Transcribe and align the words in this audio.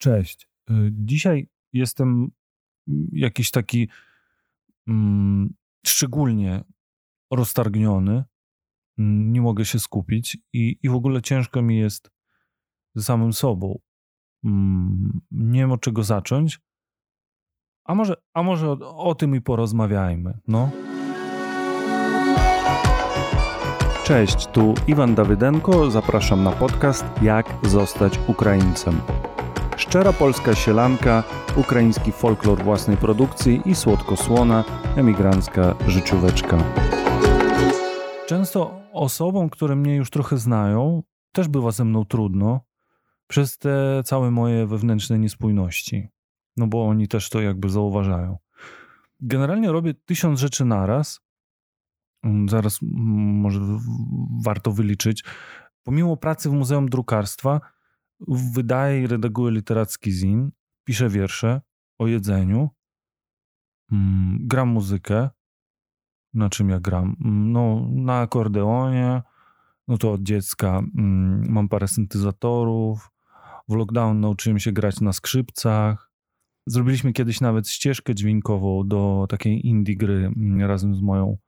Cześć. 0.00 0.48
Y, 0.70 0.74
dzisiaj 0.92 1.48
jestem 1.72 2.30
jakiś 3.12 3.50
taki 3.50 3.88
mm, 4.88 5.54
szczególnie 5.86 6.64
roztargniony. 7.30 8.24
Nie 8.98 9.40
mogę 9.42 9.64
się 9.64 9.78
skupić 9.78 10.38
i, 10.52 10.78
i 10.82 10.88
w 10.88 10.94
ogóle 10.94 11.22
ciężko 11.22 11.62
mi 11.62 11.78
jest 11.78 12.10
ze 12.94 13.02
samym 13.02 13.32
sobą. 13.32 13.78
Mm, 14.44 15.20
nie 15.30 15.60
wiem 15.60 15.72
od 15.72 15.80
czego 15.80 16.02
zacząć. 16.02 16.60
A 17.84 17.94
może, 17.94 18.14
a 18.34 18.42
może 18.42 18.70
o, 18.70 18.96
o 18.96 19.14
tym 19.14 19.36
i 19.36 19.40
porozmawiajmy. 19.40 20.38
No. 20.48 20.70
Cześć, 24.04 24.46
tu 24.46 24.74
Iwan 24.86 25.14
Dawydenko. 25.14 25.90
Zapraszam 25.90 26.44
na 26.44 26.52
podcast 26.52 27.04
Jak 27.22 27.46
zostać 27.62 28.18
Ukraińcem. 28.28 29.00
Szczera 29.80 30.12
polska 30.12 30.54
sielanka, 30.54 31.24
ukraiński 31.56 32.12
folklor 32.12 32.64
własnej 32.64 32.96
produkcji 32.96 33.62
i 33.66 33.74
słodko-słona, 33.74 34.64
emigrancka 34.96 35.74
życióweczka. 35.86 36.58
Często 38.26 38.82
osobom, 38.92 39.50
które 39.50 39.76
mnie 39.76 39.96
już 39.96 40.10
trochę 40.10 40.38
znają, 40.38 41.02
też 41.32 41.48
bywa 41.48 41.70
ze 41.70 41.84
mną 41.84 42.04
trudno 42.04 42.60
przez 43.26 43.58
te 43.58 44.02
całe 44.04 44.30
moje 44.30 44.66
wewnętrzne 44.66 45.18
niespójności. 45.18 46.08
No 46.56 46.66
bo 46.66 46.88
oni 46.88 47.08
też 47.08 47.30
to 47.30 47.40
jakby 47.40 47.68
zauważają. 47.68 48.38
Generalnie 49.20 49.72
robię 49.72 49.94
tysiąc 49.94 50.40
rzeczy 50.40 50.64
naraz. 50.64 51.20
Mm, 52.24 52.48
zaraz 52.48 52.78
może 52.82 53.60
warto 54.44 54.72
wyliczyć. 54.72 55.24
Pomimo 55.82 56.16
pracy 56.16 56.50
w 56.50 56.52
Muzeum 56.52 56.88
Drukarstwa, 56.88 57.60
wydaje 58.28 59.02
i 59.02 59.06
redaguje 59.06 59.52
literacki 59.52 60.12
zin, 60.12 60.50
pisze 60.84 61.08
wiersze 61.08 61.60
o 61.98 62.06
jedzeniu, 62.06 62.68
mm, 63.92 64.38
gram 64.40 64.68
muzykę. 64.68 65.30
Na 66.34 66.50
czym 66.50 66.68
ja 66.68 66.80
gram? 66.80 67.16
Mm, 67.24 67.52
no, 67.52 67.88
na 67.90 68.20
akordeonie, 68.20 69.22
no 69.88 69.98
to 69.98 70.12
od 70.12 70.22
dziecka 70.22 70.78
mm, 70.78 71.46
mam 71.48 71.68
parę 71.68 71.88
syntezatorów. 71.88 73.10
W 73.68 73.74
lockdown 73.74 74.20
nauczyłem 74.20 74.58
się 74.58 74.72
grać 74.72 75.00
na 75.00 75.12
skrzypcach. 75.12 76.10
Zrobiliśmy 76.66 77.12
kiedyś 77.12 77.40
nawet 77.40 77.68
ścieżkę 77.68 78.14
dźwiękową 78.14 78.88
do 78.88 79.26
takiej 79.28 79.66
indie 79.66 79.96
gry 79.96 80.32
razem 80.60 80.94
z 80.94 81.00
moją 81.00 81.38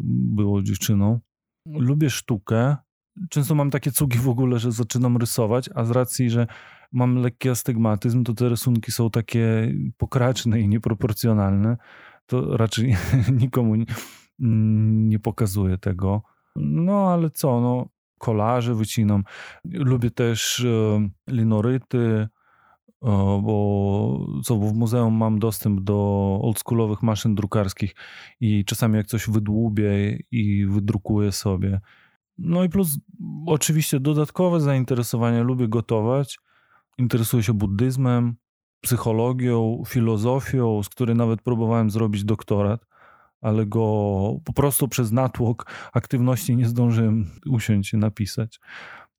byłą 0.00 0.62
dziewczyną. 0.62 1.20
Lubię 1.66 2.10
sztukę, 2.10 2.76
często 3.30 3.54
mam 3.54 3.70
takie 3.70 3.92
cugi 3.92 4.18
w 4.18 4.28
ogóle, 4.28 4.58
że 4.58 4.72
zaczynam 4.72 5.16
rysować, 5.16 5.70
a 5.74 5.84
z 5.84 5.90
racji, 5.90 6.30
że 6.30 6.46
mam 6.92 7.16
lekki 7.16 7.48
astygmatyzm, 7.48 8.24
to 8.24 8.34
te 8.34 8.48
rysunki 8.48 8.92
są 8.92 9.10
takie 9.10 9.74
pokraczne 9.96 10.60
i 10.60 10.68
nieproporcjonalne, 10.68 11.76
to 12.26 12.56
raczej 12.56 12.96
nikomu 13.42 13.74
nie, 14.38 15.18
pokazuję 15.18 15.78
tego. 15.78 16.22
No 16.56 17.12
ale 17.12 17.30
co, 17.30 17.60
no 17.60 17.88
kolaże 18.18 18.74
wycinam. 18.74 19.24
Lubię 19.64 20.10
też 20.10 20.60
e, 20.64 21.08
linoryty, 21.28 21.98
e, 21.98 22.28
bo 23.42 24.26
co, 24.44 24.56
bo 24.56 24.68
w 24.68 24.74
muzeum 24.74 25.14
mam 25.14 25.38
dostęp 25.38 25.80
do 25.80 25.94
oldschoolowych 26.42 27.02
maszyn 27.02 27.34
drukarskich 27.34 27.94
i 28.40 28.64
czasami 28.64 28.96
jak 28.96 29.06
coś 29.06 29.30
wydłubię 29.30 30.18
i 30.30 30.66
wydrukuję 30.66 31.32
sobie, 31.32 31.80
no 32.38 32.64
i 32.64 32.68
plus 32.68 32.98
oczywiście 33.46 34.00
dodatkowe 34.00 34.60
zainteresowania. 34.60 35.42
Lubię 35.42 35.68
gotować, 35.68 36.38
interesuję 36.98 37.42
się 37.42 37.54
buddyzmem, 37.54 38.36
psychologią, 38.80 39.82
filozofią, 39.86 40.82
z 40.82 40.88
której 40.88 41.16
nawet 41.16 41.42
próbowałem 41.42 41.90
zrobić 41.90 42.24
doktorat, 42.24 42.86
ale 43.40 43.66
go 43.66 43.80
po 44.44 44.52
prostu 44.52 44.88
przez 44.88 45.12
natłok 45.12 45.72
aktywności 45.92 46.56
nie 46.56 46.68
zdążyłem 46.68 47.30
usiąść 47.46 47.92
i 47.92 47.96
napisać. 47.96 48.60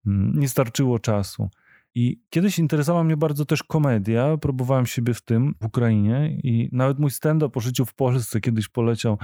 Mm, 0.06 0.40
nie 0.40 0.50
starczyło 0.50 1.00
czasu. 1.00 1.50
I 1.96 2.22
kiedyś 2.30 2.60
interesowała 2.60 3.04
mnie 3.04 3.18
bardzo 3.18 3.46
też 3.46 3.64
komedia. 3.64 4.38
Próbowałem 4.38 4.86
siebie 4.86 5.14
w 5.14 5.22
tym 5.22 5.56
w 5.62 5.66
Ukrainie 5.66 6.40
i 6.44 6.70
nawet 6.72 7.00
mój 7.00 7.12
stand-up 7.12 7.60
o 7.60 7.62
życiu 7.62 7.86
w 7.86 7.94
Polsce 7.94 8.42
kiedyś 8.42 8.68
poleciał 8.68 9.18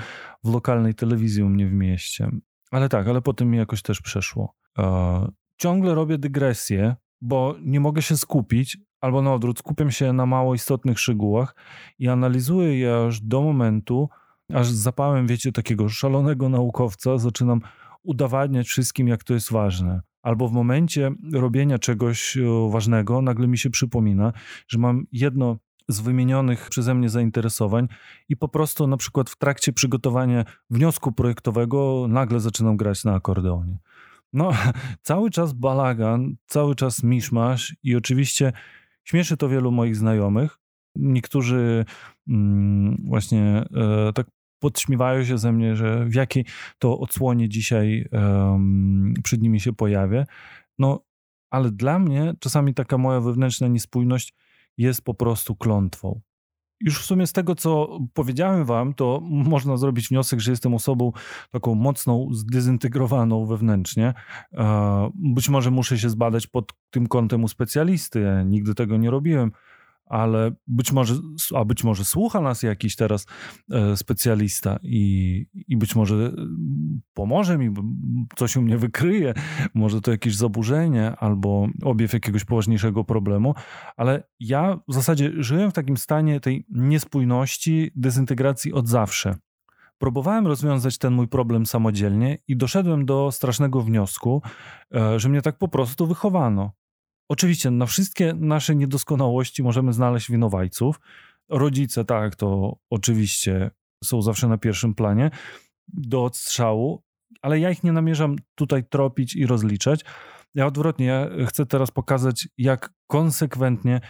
w 0.43 0.53
lokalnej 0.53 0.93
telewizji 0.93 1.43
u 1.43 1.49
mnie 1.49 1.67
w 1.67 1.73
mieście. 1.73 2.31
Ale 2.71 2.89
tak, 2.89 3.07
ale 3.07 3.21
potem 3.21 3.49
mi 3.49 3.57
jakoś 3.57 3.81
też 3.81 4.01
przeszło. 4.01 4.53
E, 4.77 5.31
ciągle 5.57 5.95
robię 5.95 6.17
dygresję, 6.17 6.95
bo 7.21 7.55
nie 7.61 7.79
mogę 7.79 8.01
się 8.01 8.17
skupić, 8.17 8.77
albo 9.01 9.21
na 9.21 9.33
odwrót, 9.33 9.59
skupiam 9.59 9.91
się 9.91 10.13
na 10.13 10.25
mało 10.25 10.55
istotnych 10.55 10.99
szczegółach 10.99 11.55
i 11.99 12.07
analizuję 12.07 12.79
je 12.79 13.05
aż 13.07 13.21
do 13.21 13.41
momentu, 13.41 14.09
aż 14.53 14.67
z 14.67 14.75
zapałem, 14.75 15.27
wiecie, 15.27 15.51
takiego 15.51 15.89
szalonego 15.89 16.49
naukowca 16.49 17.17
zaczynam 17.17 17.61
udowadniać 18.03 18.67
wszystkim, 18.67 19.07
jak 19.07 19.23
to 19.23 19.33
jest 19.33 19.51
ważne. 19.51 20.01
Albo 20.21 20.47
w 20.47 20.51
momencie 20.51 21.11
robienia 21.33 21.79
czegoś 21.79 22.37
e, 22.37 22.69
ważnego 22.71 23.21
nagle 23.21 23.47
mi 23.47 23.57
się 23.57 23.69
przypomina, 23.69 24.33
że 24.67 24.79
mam 24.79 25.05
jedno 25.11 25.57
z 25.91 25.99
wymienionych 25.99 26.69
przeze 26.69 26.93
mnie 26.95 27.09
zainteresowań 27.09 27.87
i 28.29 28.37
po 28.37 28.47
prostu 28.47 28.87
na 28.87 28.97
przykład 28.97 29.29
w 29.29 29.37
trakcie 29.37 29.73
przygotowania 29.73 30.45
wniosku 30.69 31.11
projektowego 31.11 32.05
nagle 32.09 32.39
zaczynam 32.39 32.77
grać 32.77 33.03
na 33.03 33.13
akordeonie. 33.13 33.77
No, 34.33 34.51
cały 35.01 35.29
czas 35.29 35.53
balagan, 35.53 36.35
cały 36.45 36.75
czas 36.75 37.03
miszmasz 37.03 37.75
i 37.83 37.95
oczywiście 37.95 38.53
śmieszy 39.03 39.37
to 39.37 39.49
wielu 39.49 39.71
moich 39.71 39.95
znajomych. 39.95 40.57
Niektórzy 40.95 41.85
mm, 42.27 43.03
właśnie 43.05 43.65
e, 43.75 44.13
tak 44.13 44.27
podśmiewają 44.59 45.23
się 45.25 45.37
ze 45.37 45.51
mnie, 45.51 45.75
że 45.75 46.05
w 46.05 46.15
jakiej 46.15 46.45
to 46.79 46.99
odsłonie 46.99 47.49
dzisiaj 47.49 48.09
przed 49.23 49.41
nimi 49.41 49.59
się 49.59 49.73
pojawię. 49.73 50.25
No, 50.79 51.03
ale 51.49 51.71
dla 51.71 51.99
mnie 51.99 52.33
czasami 52.39 52.73
taka 52.73 52.97
moja 52.97 53.19
wewnętrzna 53.19 53.67
niespójność 53.67 54.33
jest 54.77 55.01
po 55.01 55.13
prostu 55.13 55.55
klątwą. 55.55 56.21
Już 56.83 57.01
w 57.01 57.05
sumie 57.05 57.27
z 57.27 57.33
tego, 57.33 57.55
co 57.55 57.99
powiedziałem 58.13 58.65
wam, 58.65 58.93
to 58.93 59.19
można 59.23 59.77
zrobić 59.77 60.09
wniosek, 60.09 60.39
że 60.39 60.51
jestem 60.51 60.73
osobą 60.73 61.11
taką 61.51 61.75
mocną, 61.75 62.27
zdezintegrowaną 62.31 63.45
wewnętrznie. 63.45 64.13
Być 65.13 65.49
może 65.49 65.71
muszę 65.71 65.97
się 65.97 66.09
zbadać 66.09 66.47
pod 66.47 66.73
tym 66.89 67.07
kątem 67.07 67.43
u 67.43 67.47
specjalisty. 67.47 68.21
Ja 68.21 68.43
nigdy 68.43 68.75
tego 68.75 68.97
nie 68.97 69.11
robiłem 69.11 69.51
ale 70.11 70.51
być 70.67 70.91
może, 70.91 71.15
a 71.55 71.65
być 71.65 71.83
może 71.83 72.05
słucha 72.05 72.41
nas 72.41 72.63
jakiś 72.63 72.95
teraz 72.95 73.25
e, 73.71 73.97
specjalista 73.97 74.79
i, 74.83 75.45
i 75.67 75.77
być 75.77 75.95
może 75.95 76.15
e, 76.15 76.31
pomoże 77.13 77.57
mi, 77.57 77.73
coś 78.35 78.57
u 78.57 78.61
mnie 78.61 78.77
wykryje, 78.77 79.33
może 79.73 80.01
to 80.01 80.11
jakieś 80.11 80.35
zaburzenie 80.35 81.15
albo 81.15 81.67
objaw 81.83 82.13
jakiegoś 82.13 82.45
poważniejszego 82.45 83.03
problemu, 83.03 83.55
ale 83.97 84.23
ja 84.39 84.79
w 84.87 84.93
zasadzie 84.93 85.31
żyłem 85.37 85.71
w 85.71 85.73
takim 85.73 85.97
stanie 85.97 86.39
tej 86.39 86.65
niespójności, 86.69 87.91
dezintegracji 87.95 88.73
od 88.73 88.87
zawsze. 88.87 89.35
Próbowałem 89.97 90.47
rozwiązać 90.47 90.97
ten 90.97 91.13
mój 91.13 91.27
problem 91.27 91.65
samodzielnie 91.65 92.37
i 92.47 92.57
doszedłem 92.57 93.05
do 93.05 93.31
strasznego 93.31 93.81
wniosku, 93.81 94.41
e, 94.95 95.19
że 95.19 95.29
mnie 95.29 95.41
tak 95.41 95.57
po 95.57 95.67
prostu 95.67 96.07
wychowano. 96.07 96.71
Oczywiście 97.31 97.71
na 97.71 97.85
wszystkie 97.85 98.33
nasze 98.33 98.75
niedoskonałości 98.75 99.63
możemy 99.63 99.93
znaleźć 99.93 100.31
winowajców. 100.31 100.99
Rodzice, 101.49 102.05
tak, 102.05 102.35
to 102.35 102.77
oczywiście 102.89 103.71
są 104.03 104.21
zawsze 104.21 104.47
na 104.47 104.57
pierwszym 104.57 104.95
planie 104.95 105.31
do 105.87 106.23
odstrzału, 106.23 107.03
ale 107.41 107.59
ja 107.59 107.71
ich 107.71 107.83
nie 107.83 107.91
namierzam 107.91 108.35
tutaj 108.55 108.83
tropić 108.83 109.35
i 109.35 109.45
rozliczać. 109.45 110.05
Ja 110.55 110.65
odwrotnie, 110.65 111.05
ja 111.05 111.45
chcę 111.45 111.65
teraz 111.65 111.91
pokazać, 111.91 112.47
jak 112.57 112.93
konsekwentnie 113.07 114.01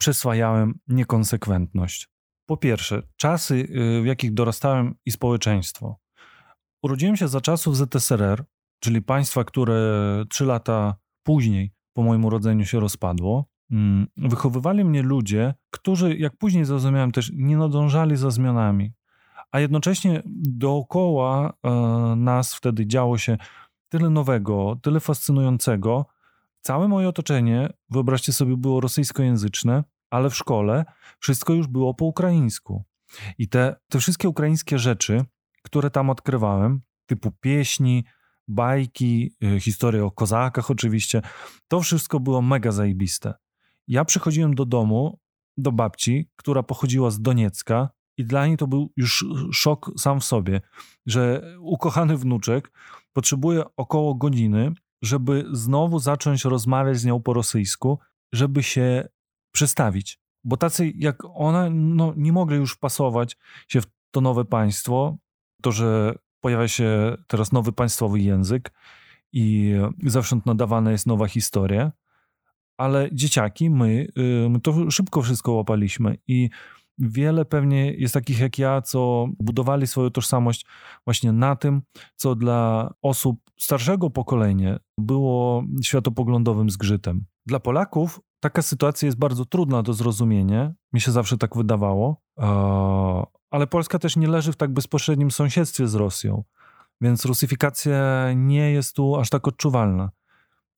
przyswajałem 0.00 0.78
niekonsekwentność. 0.88 2.08
Po 2.46 2.56
pierwsze, 2.56 3.02
czasy, 3.16 3.54
y, 3.54 4.02
w 4.02 4.06
jakich 4.06 4.34
dorastałem 4.34 4.94
i 5.06 5.10
społeczeństwo. 5.10 5.98
Urodziłem 6.82 7.16
się 7.16 7.28
za 7.28 7.40
czasów 7.40 7.76
ZSRR, 7.76 8.44
czyli 8.80 9.02
państwa, 9.02 9.44
które 9.44 9.74
trzy 10.28 10.44
lata 10.44 10.96
później 11.22 11.75
po 11.96 12.02
moim 12.02 12.24
urodzeniu 12.24 12.64
się 12.64 12.80
rozpadło. 12.80 13.44
Mm, 13.70 14.06
wychowywali 14.16 14.84
mnie 14.84 15.02
ludzie, 15.02 15.54
którzy, 15.70 16.16
jak 16.16 16.36
później 16.36 16.64
zrozumiałem, 16.64 17.12
też 17.12 17.30
nie 17.34 17.56
nadążali 17.56 18.16
za 18.16 18.30
zmianami, 18.30 18.92
a 19.52 19.60
jednocześnie 19.60 20.22
dookoła 20.48 21.52
e, 21.62 21.70
nas 22.16 22.54
wtedy 22.54 22.86
działo 22.86 23.18
się 23.18 23.36
tyle 23.88 24.10
nowego, 24.10 24.78
tyle 24.82 25.00
fascynującego. 25.00 26.06
Całe 26.60 26.88
moje 26.88 27.08
otoczenie, 27.08 27.68
wyobraźcie 27.90 28.32
sobie, 28.32 28.56
było 28.56 28.80
rosyjskojęzyczne, 28.80 29.84
ale 30.10 30.30
w 30.30 30.36
szkole 30.36 30.84
wszystko 31.18 31.52
już 31.52 31.66
było 31.66 31.94
po 31.94 32.04
ukraińsku. 32.04 32.84
I 33.38 33.48
te, 33.48 33.76
te 33.88 33.98
wszystkie 33.98 34.28
ukraińskie 34.28 34.78
rzeczy, 34.78 35.24
które 35.62 35.90
tam 35.90 36.10
odkrywałem, 36.10 36.80
typu 37.06 37.30
pieśni, 37.40 38.04
bajki, 38.48 39.34
y, 39.44 39.60
historie 39.60 40.04
o 40.04 40.10
kozakach 40.10 40.70
oczywiście. 40.70 41.22
To 41.68 41.80
wszystko 41.80 42.20
było 42.20 42.42
mega 42.42 42.72
zajebiste. 42.72 43.34
Ja 43.88 44.04
przychodziłem 44.04 44.54
do 44.54 44.64
domu, 44.64 45.18
do 45.56 45.72
babci, 45.72 46.30
która 46.36 46.62
pochodziła 46.62 47.10
z 47.10 47.20
Doniecka 47.20 47.88
i 48.16 48.24
dla 48.24 48.46
niej 48.46 48.56
to 48.56 48.66
był 48.66 48.92
już 48.96 49.24
szok 49.52 49.90
sam 49.98 50.20
w 50.20 50.24
sobie, 50.24 50.60
że 51.06 51.42
ukochany 51.60 52.16
wnuczek 52.16 52.72
potrzebuje 53.12 53.64
około 53.76 54.14
godziny, 54.14 54.72
żeby 55.02 55.46
znowu 55.52 55.98
zacząć 55.98 56.44
rozmawiać 56.44 56.98
z 56.98 57.04
nią 57.04 57.22
po 57.22 57.32
rosyjsku, 57.32 57.98
żeby 58.32 58.62
się 58.62 59.08
przestawić. 59.52 60.20
Bo 60.44 60.56
tacy 60.56 60.92
jak 60.96 61.22
ona 61.24 61.70
no, 61.70 62.12
nie 62.16 62.32
mogli 62.32 62.56
już 62.56 62.76
pasować 62.76 63.36
się 63.68 63.80
w 63.80 63.86
to 64.10 64.20
nowe 64.20 64.44
państwo, 64.44 65.18
to, 65.62 65.72
że 65.72 66.14
pojawia 66.46 66.68
się 66.68 67.16
teraz 67.26 67.52
nowy 67.52 67.72
państwowy 67.72 68.20
język 68.20 68.72
i 69.32 69.74
zewsząd 70.02 70.46
nadawana 70.46 70.90
jest 70.92 71.06
nowa 71.06 71.26
historia, 71.26 71.92
ale 72.76 73.08
dzieciaki, 73.12 73.70
my, 73.70 74.06
y, 74.18 74.48
my 74.50 74.60
to 74.60 74.90
szybko 74.90 75.22
wszystko 75.22 75.52
łapaliśmy 75.52 76.18
i 76.26 76.50
wiele 76.98 77.44
pewnie 77.44 77.92
jest 77.92 78.14
takich 78.14 78.40
jak 78.40 78.58
ja, 78.58 78.82
co 78.82 79.28
budowali 79.38 79.86
swoją 79.86 80.10
tożsamość 80.10 80.66
właśnie 81.04 81.32
na 81.32 81.56
tym, 81.56 81.82
co 82.16 82.34
dla 82.34 82.90
osób 83.02 83.40
starszego 83.58 84.10
pokolenia 84.10 84.78
było 84.98 85.64
światopoglądowym 85.82 86.70
zgrzytem. 86.70 87.24
Dla 87.46 87.60
Polaków 87.60 88.20
taka 88.40 88.62
sytuacja 88.62 89.06
jest 89.06 89.18
bardzo 89.18 89.44
trudna 89.44 89.82
do 89.82 89.92
zrozumienia, 89.92 90.74
mi 90.92 91.00
się 91.00 91.12
zawsze 91.12 91.38
tak 91.38 91.56
wydawało, 91.56 92.22
ale 93.50 93.66
Polska 93.66 93.98
też 93.98 94.16
nie 94.16 94.28
leży 94.28 94.52
w 94.52 94.56
tak 94.56 94.72
bezpośrednim 94.72 95.30
sąsiedztwie 95.30 95.88
z 95.88 95.94
Rosją, 95.94 96.44
więc 97.00 97.24
rusyfikacja 97.24 98.32
nie 98.32 98.70
jest 98.70 98.96
tu 98.96 99.16
aż 99.16 99.30
tak 99.30 99.48
odczuwalna. 99.48 100.10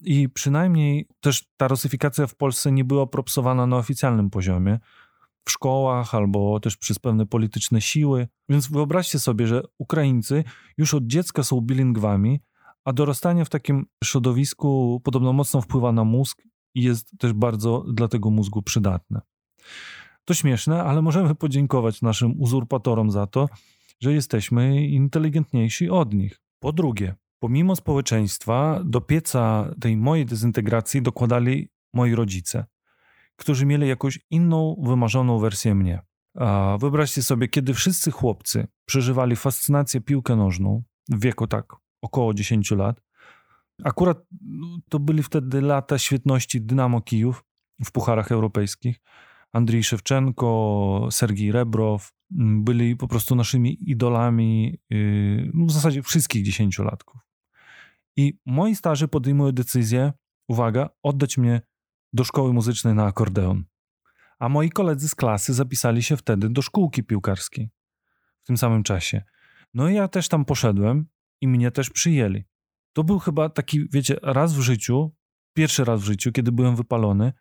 I 0.00 0.28
przynajmniej 0.28 1.08
też 1.20 1.44
ta 1.56 1.68
rusyfikacja 1.68 2.26
w 2.26 2.34
Polsce 2.34 2.72
nie 2.72 2.84
była 2.84 3.06
propsowana 3.06 3.66
na 3.66 3.76
oficjalnym 3.76 4.30
poziomie, 4.30 4.78
w 5.48 5.50
szkołach 5.50 6.14
albo 6.14 6.60
też 6.60 6.76
przez 6.76 6.98
pewne 6.98 7.26
polityczne 7.26 7.80
siły. 7.80 8.28
Więc 8.48 8.70
wyobraźcie 8.70 9.18
sobie, 9.18 9.46
że 9.46 9.62
Ukraińcy 9.78 10.44
już 10.78 10.94
od 10.94 11.06
dziecka 11.06 11.42
są 11.42 11.60
bilingwami, 11.60 12.40
a 12.84 12.92
dorastanie 12.92 13.44
w 13.44 13.48
takim 13.48 13.86
środowisku 14.04 15.00
podobno 15.04 15.32
mocno 15.32 15.60
wpływa 15.60 15.92
na 15.92 16.04
mózg 16.04 16.42
i 16.74 16.82
jest 16.82 17.18
też 17.18 17.32
bardzo 17.32 17.84
dla 17.92 18.08
tego 18.08 18.30
mózgu 18.30 18.62
przydatne. 18.62 19.20
To 20.28 20.34
śmieszne, 20.34 20.84
ale 20.84 21.02
możemy 21.02 21.34
podziękować 21.34 22.02
naszym 22.02 22.40
uzurpatorom 22.40 23.10
za 23.10 23.26
to, 23.26 23.48
że 24.00 24.12
jesteśmy 24.12 24.86
inteligentniejsi 24.86 25.90
od 25.90 26.14
nich. 26.14 26.40
Po 26.58 26.72
drugie, 26.72 27.14
pomimo 27.38 27.76
społeczeństwa, 27.76 28.80
do 28.84 29.00
pieca 29.00 29.70
tej 29.80 29.96
mojej 29.96 30.26
dezintegracji 30.26 31.02
dokładali 31.02 31.69
moi 31.94 32.14
rodzice, 32.14 32.66
którzy 33.36 33.66
mieli 33.66 33.88
jakąś 33.88 34.19
inną, 34.30 34.82
wymarzoną 34.86 35.38
wersję 35.38 35.75
mnie. 35.75 36.02
A 36.34 36.76
wyobraźcie 36.80 37.22
sobie, 37.22 37.48
kiedy 37.48 37.75
wszyscy 37.75 38.10
chłopcy 38.10 38.66
przeżywali 38.84 39.36
fascynację 39.36 40.00
piłkę 40.00 40.36
nożną 40.36 40.82
w 41.08 41.20
wieku 41.20 41.46
tak 41.46 41.76
około 42.02 42.34
10 42.34 42.70
lat, 42.70 43.02
akurat 43.84 44.19
to 44.88 44.98
byli 44.98 45.22
wtedy 45.22 45.60
lata 45.60 45.98
świetności 45.98 46.60
Dynamo 46.60 47.00
Kijów 47.00 47.44
w 47.84 47.92
pucharach 47.92 48.32
europejskich, 48.32 49.00
Andrzej 49.52 49.84
Szewczenko, 49.84 51.08
Sergii 51.10 51.52
Rebrow 51.52 52.12
byli 52.30 52.96
po 52.96 53.08
prostu 53.08 53.34
naszymi 53.34 53.90
idolami 53.90 54.78
yy, 54.90 55.50
no 55.54 55.66
w 55.66 55.70
zasadzie 55.70 56.02
wszystkich 56.02 56.44
dziesięciolatków. 56.44 57.20
I 58.16 58.38
moi 58.46 58.74
starzy 58.74 59.08
podejmują 59.08 59.52
decyzję, 59.52 60.12
uwaga, 60.48 60.88
oddać 61.02 61.38
mnie 61.38 61.60
do 62.12 62.24
szkoły 62.24 62.52
muzycznej 62.52 62.94
na 62.94 63.04
akordeon. 63.04 63.64
A 64.38 64.48
moi 64.48 64.70
koledzy 64.70 65.08
z 65.08 65.14
klasy 65.14 65.54
zapisali 65.54 66.02
się 66.02 66.16
wtedy 66.16 66.48
do 66.50 66.62
szkółki 66.62 67.04
piłkarskiej 67.04 67.70
w 68.42 68.46
tym 68.46 68.56
samym 68.56 68.82
czasie. 68.82 69.22
No 69.74 69.88
i 69.88 69.94
ja 69.94 70.08
też 70.08 70.28
tam 70.28 70.44
poszedłem 70.44 71.06
i 71.40 71.48
mnie 71.48 71.70
też 71.70 71.90
przyjęli. 71.90 72.44
To 72.92 73.04
był 73.04 73.18
chyba 73.18 73.48
taki, 73.48 73.88
wiecie, 73.90 74.16
raz 74.22 74.54
w 74.54 74.60
życiu, 74.60 75.14
pierwszy 75.54 75.84
raz 75.84 76.00
w 76.00 76.04
życiu, 76.04 76.32
kiedy 76.32 76.52
byłem 76.52 76.76
wypalony, 76.76 77.32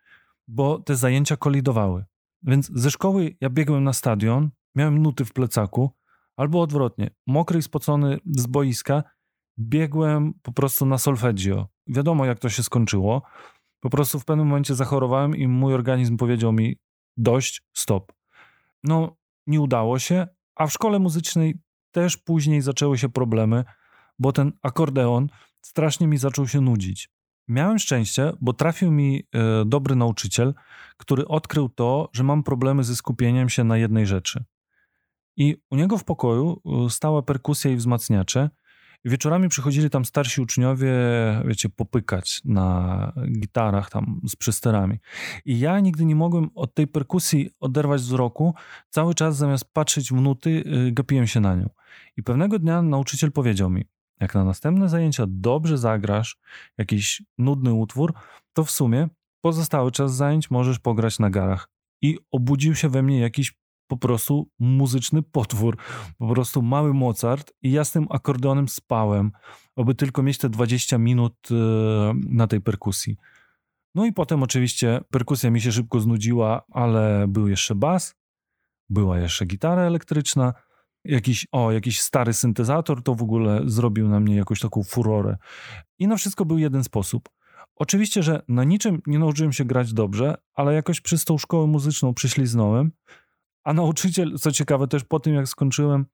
bo 0.48 0.78
te 0.78 0.96
zajęcia 0.96 1.36
kolidowały. 1.36 2.04
Więc 2.42 2.70
ze 2.74 2.90
szkoły 2.90 3.36
ja 3.40 3.50
biegłem 3.50 3.84
na 3.84 3.92
stadion, 3.92 4.50
miałem 4.74 5.02
nuty 5.02 5.24
w 5.24 5.32
plecaku, 5.32 5.90
albo 6.36 6.62
odwrotnie, 6.62 7.10
mokry 7.26 7.58
i 7.58 7.62
spocony 7.62 8.18
z 8.36 8.46
boiska, 8.46 9.02
biegłem 9.58 10.34
po 10.42 10.52
prostu 10.52 10.86
na 10.86 10.98
solfeggio. 10.98 11.68
Wiadomo, 11.86 12.24
jak 12.24 12.38
to 12.38 12.48
się 12.48 12.62
skończyło. 12.62 13.22
Po 13.80 13.90
prostu 13.90 14.20
w 14.20 14.24
pewnym 14.24 14.46
momencie 14.46 14.74
zachorowałem 14.74 15.36
i 15.36 15.48
mój 15.48 15.74
organizm 15.74 16.16
powiedział 16.16 16.52
mi 16.52 16.76
dość, 17.16 17.62
stop. 17.76 18.12
No, 18.84 19.16
nie 19.46 19.60
udało 19.60 19.98
się, 19.98 20.26
a 20.54 20.66
w 20.66 20.72
szkole 20.72 20.98
muzycznej 20.98 21.60
też 21.90 22.16
później 22.16 22.60
zaczęły 22.60 22.98
się 22.98 23.08
problemy, 23.08 23.64
bo 24.18 24.32
ten 24.32 24.52
akordeon 24.62 25.28
strasznie 25.60 26.06
mi 26.06 26.18
zaczął 26.18 26.48
się 26.48 26.60
nudzić. 26.60 27.10
Miałem 27.48 27.78
szczęście, 27.78 28.32
bo 28.40 28.52
trafił 28.52 28.90
mi 28.90 29.22
e, 29.32 29.64
dobry 29.64 29.96
nauczyciel, 29.96 30.54
który 30.96 31.28
odkrył 31.28 31.68
to, 31.68 32.08
że 32.12 32.24
mam 32.24 32.42
problemy 32.42 32.84
ze 32.84 32.96
skupieniem 32.96 33.48
się 33.48 33.64
na 33.64 33.76
jednej 33.76 34.06
rzeczy. 34.06 34.44
I 35.36 35.56
u 35.70 35.76
niego 35.76 35.98
w 35.98 36.04
pokoju 36.04 36.62
e, 36.86 36.90
stała 36.90 37.22
perkusja 37.22 37.70
i 37.70 37.76
wzmacniacze. 37.76 38.50
Wieczorami 39.04 39.48
przychodzili 39.48 39.90
tam 39.90 40.04
starsi 40.04 40.40
uczniowie, 40.40 40.92
wiecie, 41.44 41.68
popykać 41.68 42.40
na 42.44 43.12
gitarach 43.40 43.90
tam 43.90 44.20
z 44.28 44.36
przysterami. 44.36 44.98
I 45.44 45.58
ja 45.58 45.80
nigdy 45.80 46.04
nie 46.04 46.16
mogłem 46.16 46.50
od 46.54 46.74
tej 46.74 46.86
perkusji 46.86 47.50
oderwać 47.60 48.00
wzroku. 48.00 48.54
Cały 48.90 49.14
czas 49.14 49.36
zamiast 49.36 49.72
patrzeć 49.72 50.10
w 50.12 50.20
nuty, 50.20 50.64
e, 50.88 50.92
gapiłem 50.92 51.26
się 51.26 51.40
na 51.40 51.54
nią. 51.54 51.68
I 52.16 52.22
pewnego 52.22 52.58
dnia 52.58 52.82
nauczyciel 52.82 53.32
powiedział 53.32 53.70
mi, 53.70 53.84
jak 54.20 54.34
na 54.34 54.44
następne 54.44 54.88
zajęcia 54.88 55.24
dobrze 55.28 55.78
zagrasz 55.78 56.38
jakiś 56.78 57.22
nudny 57.38 57.72
utwór, 57.72 58.14
to 58.52 58.64
w 58.64 58.70
sumie 58.70 59.08
pozostały 59.40 59.92
czas 59.92 60.14
zajęć 60.14 60.50
możesz 60.50 60.78
pograć 60.78 61.18
na 61.18 61.30
garach. 61.30 61.68
I 62.02 62.18
obudził 62.30 62.74
się 62.74 62.88
we 62.88 63.02
mnie 63.02 63.18
jakiś 63.18 63.58
po 63.86 63.96
prostu 63.96 64.50
muzyczny 64.58 65.22
potwór, 65.22 65.76
po 66.18 66.28
prostu 66.28 66.62
mały 66.62 66.94
Mozart 66.94 67.52
i 67.62 67.72
ja 67.72 67.84
z 67.84 67.92
tym 67.92 68.06
akordeonem 68.10 68.68
spałem, 68.68 69.32
aby 69.76 69.94
tylko 69.94 70.22
mieć 70.22 70.38
te 70.38 70.48
20 70.48 70.98
minut 70.98 71.34
e, 71.50 71.54
na 72.28 72.46
tej 72.46 72.60
perkusji. 72.60 73.16
No 73.94 74.06
i 74.06 74.12
potem 74.12 74.42
oczywiście 74.42 75.00
perkusja 75.10 75.50
mi 75.50 75.60
się 75.60 75.72
szybko 75.72 76.00
znudziła, 76.00 76.62
ale 76.70 77.26
był 77.28 77.48
jeszcze 77.48 77.74
bas, 77.74 78.14
była 78.90 79.18
jeszcze 79.18 79.46
gitara 79.46 79.82
elektryczna, 79.82 80.54
jakiś, 81.04 81.46
o, 81.52 81.72
jakiś 81.72 82.00
stary 82.00 82.32
syntezator, 82.32 83.02
to 83.02 83.14
w 83.14 83.22
ogóle 83.22 83.62
zrobił 83.66 84.08
na 84.08 84.20
mnie 84.20 84.36
jakąś 84.36 84.60
taką 84.60 84.82
furorę. 84.82 85.36
I 85.98 86.08
na 86.08 86.16
wszystko 86.16 86.44
był 86.44 86.58
jeden 86.58 86.84
sposób. 86.84 87.28
Oczywiście, 87.76 88.22
że 88.22 88.42
na 88.48 88.64
niczym 88.64 89.02
nie 89.06 89.18
nauczyłem 89.18 89.52
się 89.52 89.64
grać 89.64 89.92
dobrze, 89.92 90.34
ale 90.54 90.74
jakoś 90.74 91.00
przez 91.00 91.24
tą 91.24 91.38
szkołę 91.38 91.66
muzyczną 91.66 92.14
przyśliznąłem, 92.14 92.92
a 93.64 93.72
nauczyciel, 93.72 94.38
co 94.38 94.52
ciekawe, 94.52 94.88
też 94.88 95.04
po 95.04 95.20
tym 95.20 95.34
jak 95.34 95.48
skończyłem 95.48 96.06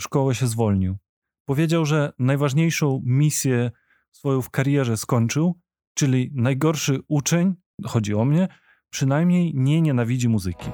szkołę 0.00 0.34
się 0.34 0.46
zwolnił. 0.46 0.96
Powiedział, 1.44 1.86
że 1.86 2.12
najważniejszą 2.18 3.02
misję 3.04 3.70
swoją 4.12 4.42
w 4.42 4.50
karierze 4.50 4.96
skończył, 4.96 5.60
czyli 5.94 6.30
najgorszy 6.34 7.00
uczeń, 7.08 7.54
chodzi 7.84 8.14
o 8.14 8.24
mnie, 8.24 8.48
przynajmniej 8.90 9.52
nie 9.54 9.82
nienawidzi 9.82 10.28
muzyki. 10.28 10.70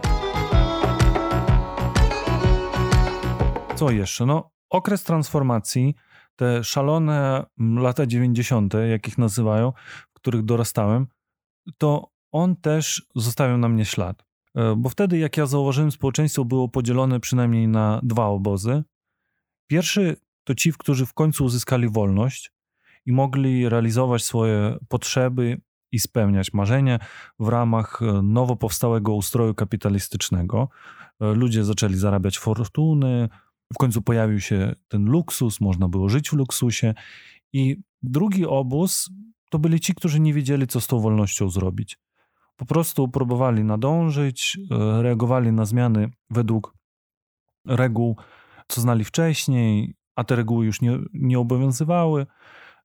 Co 3.76 3.90
jeszcze? 3.90 4.26
No, 4.26 4.50
okres 4.70 5.04
transformacji, 5.04 5.94
te 6.36 6.64
szalone 6.64 7.46
lata 7.58 8.06
90., 8.06 8.74
jak 8.90 9.08
ich 9.08 9.18
nazywają, 9.18 9.72
w 10.08 10.12
których 10.12 10.42
dorastałem, 10.42 11.06
to 11.78 12.10
on 12.32 12.56
też 12.56 13.06
zostawił 13.14 13.58
na 13.58 13.68
mnie 13.68 13.84
ślad. 13.84 14.24
E, 14.54 14.76
bo 14.76 14.88
wtedy, 14.88 15.18
jak 15.18 15.36
ja 15.36 15.46
zauważyłem, 15.46 15.90
społeczeństwo 15.90 16.44
było 16.44 16.68
podzielone 16.68 17.20
przynajmniej 17.20 17.68
na 17.68 18.00
dwa 18.02 18.26
obozy. 18.26 18.84
Pierwszy 19.66 20.16
to 20.44 20.54
ci, 20.54 20.72
którzy 20.78 21.06
w 21.06 21.14
końcu 21.14 21.44
uzyskali 21.44 21.88
wolność 21.88 22.52
i 23.06 23.12
mogli 23.12 23.68
realizować 23.68 24.24
swoje 24.24 24.78
potrzeby 24.88 25.60
i 25.92 25.98
spełniać 25.98 26.52
marzenia 26.52 26.98
w 27.38 27.48
ramach 27.48 28.02
e, 28.02 28.22
nowo 28.22 28.56
powstałego 28.56 29.14
ustroju 29.14 29.54
kapitalistycznego. 29.54 30.68
E, 31.20 31.32
ludzie 31.32 31.64
zaczęli 31.64 31.94
zarabiać 31.94 32.38
fortuny, 32.38 33.28
w 33.72 33.78
końcu 33.78 34.02
pojawił 34.02 34.40
się 34.40 34.74
ten 34.88 35.04
luksus, 35.04 35.60
można 35.60 35.88
było 35.88 36.08
żyć 36.08 36.30
w 36.30 36.32
luksusie. 36.32 36.94
I 37.52 37.76
drugi 38.02 38.46
obóz 38.46 39.10
to 39.50 39.58
byli 39.58 39.80
ci, 39.80 39.94
którzy 39.94 40.20
nie 40.20 40.34
wiedzieli, 40.34 40.66
co 40.66 40.80
z 40.80 40.86
tą 40.86 41.00
wolnością 41.00 41.48
zrobić. 41.48 41.98
Po 42.56 42.66
prostu 42.66 43.08
próbowali 43.08 43.64
nadążyć, 43.64 44.58
e, 44.70 45.02
reagowali 45.02 45.52
na 45.52 45.64
zmiany 45.64 46.10
według 46.30 46.74
reguł, 47.66 48.16
co 48.68 48.80
znali 48.80 49.04
wcześniej, 49.04 49.94
a 50.16 50.24
te 50.24 50.36
reguły 50.36 50.66
już 50.66 50.80
nie, 50.80 50.98
nie 51.12 51.38
obowiązywały. 51.38 52.26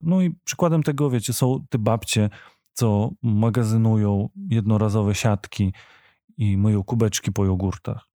No 0.01 0.21
i 0.21 0.35
przykładem 0.43 0.83
tego, 0.83 1.09
wiecie, 1.09 1.33
są 1.33 1.65
te 1.69 1.77
babcie, 1.77 2.29
co 2.73 3.11
magazynują 3.21 4.29
jednorazowe 4.49 5.15
siatki 5.15 5.73
i 6.37 6.57
myją 6.57 6.83
kubeczki 6.83 7.31
po 7.31 7.45
jogurtach. 7.45 8.07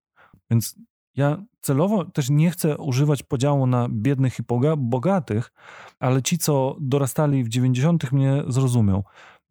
Więc 0.50 0.78
ja 1.16 1.42
celowo 1.61 2.04
też 2.04 2.30
nie 2.30 2.50
chcę 2.50 2.78
używać 2.78 3.23
podziału 3.23 3.66
na 3.66 3.88
biednych 3.90 4.38
i 4.38 4.42
bogatych, 4.76 5.52
ale 6.00 6.23
ci, 6.23 6.38
co 6.38 6.76
dorastali 6.80 7.44
w 7.44 7.49
90., 7.49 8.12
mnie 8.12 8.42
zrozumią, 8.49 9.02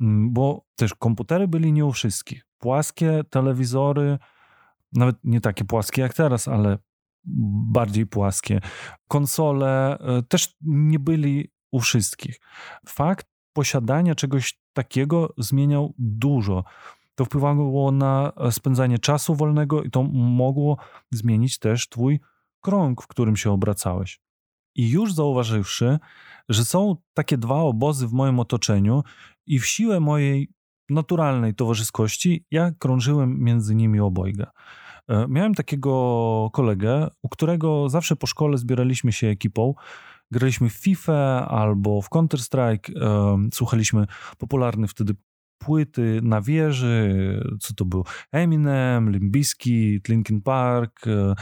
mm, 0.01 0.33
bo 0.33 0.65
też 0.75 0.93
komputery 0.93 1.47
byli 1.47 1.73
nie 1.73 1.85
u 1.85 1.91
wszystkich. 1.91 2.45
Płaskie 2.59 3.23
telewizory, 3.29 4.19
nawet 4.93 5.15
nie 5.23 5.41
takie 5.41 5.65
płaskie 5.65 6.01
jak 6.01 6.13
teraz, 6.13 6.47
ale 6.47 6.77
bardziej 7.73 8.07
płaskie. 8.07 8.61
Konsole 9.07 9.97
e, 9.99 10.21
też 10.23 10.55
nie 10.61 10.99
byli 10.99 11.51
u 11.71 11.79
wszystkich. 11.79 12.39
Fakt 12.87 13.27
posiadania 13.53 14.15
czegoś 14.15 14.59
takiego 14.73 15.33
zmieniał 15.37 15.93
dużo. 15.97 16.63
To 17.15 17.25
wpływało 17.25 17.91
na 17.91 18.31
spędzanie 18.51 18.99
czasu 18.99 19.35
wolnego 19.35 19.83
i 19.83 19.89
to 19.89 20.03
mogło 20.03 20.77
zmienić 21.11 21.59
też 21.59 21.89
twój 21.89 22.19
krąg, 22.61 23.01
w 23.01 23.07
którym 23.07 23.35
się 23.35 23.51
obracałeś. 23.51 24.21
I 24.75 24.89
już 24.89 25.13
zauważywszy, 25.13 25.99
że 26.49 26.65
są 26.65 26.95
takie 27.13 27.37
dwa 27.37 27.55
obozy 27.55 28.07
w 28.07 28.13
moim 28.13 28.39
otoczeniu 28.39 29.03
i 29.45 29.59
w 29.59 29.65
siłę 29.65 29.99
mojej 29.99 30.49
naturalnej 30.89 31.55
towarzyskości 31.55 32.45
ja 32.51 32.71
krążyłem 32.79 33.39
między 33.39 33.75
nimi 33.75 33.99
obojga. 33.99 34.51
E, 35.07 35.25
miałem 35.29 35.53
takiego 35.53 36.49
kolegę, 36.53 37.07
u 37.21 37.29
którego 37.29 37.89
zawsze 37.89 38.15
po 38.15 38.27
szkole 38.27 38.57
zbieraliśmy 38.57 39.11
się 39.11 39.27
ekipą. 39.27 39.73
Graliśmy 40.31 40.69
w 40.69 40.73
FIFA 40.73 41.47
albo 41.47 42.01
w 42.01 42.09
Counter-Strike, 42.09 42.91
e, 43.01 43.37
słuchaliśmy 43.53 44.07
popularnych 44.37 44.91
wtedy 44.91 45.15
płyty 45.65 46.19
na 46.23 46.41
wieży, 46.41 47.15
co 47.59 47.73
to 47.73 47.85
był? 47.85 48.05
Eminem, 48.31 49.11
Limbiski, 49.11 50.01
Linkin 50.09 50.41
Park, 50.41 51.07
e, 51.07 51.35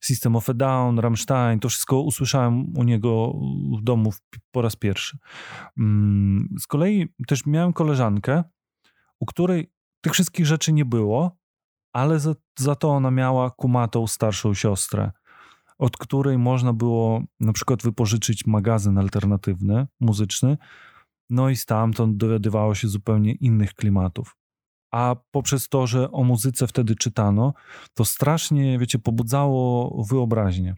System 0.00 0.36
of 0.36 0.48
a 0.48 0.54
Down, 0.54 0.98
Rammstein, 0.98 1.60
to 1.60 1.68
wszystko 1.68 2.00
usłyszałem 2.00 2.76
u 2.78 2.82
niego 2.82 3.32
w 3.78 3.82
domu 3.82 4.12
po 4.50 4.62
raz 4.62 4.76
pierwszy. 4.76 5.18
Mm, 5.78 6.48
z 6.60 6.66
kolei 6.66 7.08
też 7.26 7.46
miałem 7.46 7.72
koleżankę, 7.72 8.44
u 9.20 9.26
której 9.26 9.72
tych 10.00 10.12
wszystkich 10.12 10.46
rzeczy 10.46 10.72
nie 10.72 10.84
było, 10.84 11.36
ale 11.92 12.20
za, 12.20 12.34
za 12.58 12.74
to 12.74 12.90
ona 12.90 13.10
miała 13.10 13.50
kumatą 13.50 14.06
starszą 14.06 14.54
siostrę, 14.54 15.10
od 15.78 15.96
której 15.96 16.38
można 16.38 16.72
było 16.72 17.22
na 17.40 17.52
przykład 17.52 17.82
wypożyczyć 17.82 18.46
magazyn 18.46 18.98
alternatywny, 18.98 19.86
muzyczny, 20.00 20.58
no 21.30 21.48
i 21.48 21.56
stamtąd 21.56 22.16
dowiadywało 22.16 22.74
się 22.74 22.88
zupełnie 22.88 23.32
innych 23.32 23.74
klimatów. 23.74 24.36
A 24.90 25.16
poprzez 25.30 25.68
to, 25.68 25.86
że 25.86 26.12
o 26.12 26.24
muzyce 26.24 26.66
wtedy 26.66 26.96
czytano, 26.96 27.54
to 27.94 28.04
strasznie, 28.04 28.78
wiecie, 28.78 28.98
pobudzało 28.98 30.04
wyobraźnię. 30.04 30.74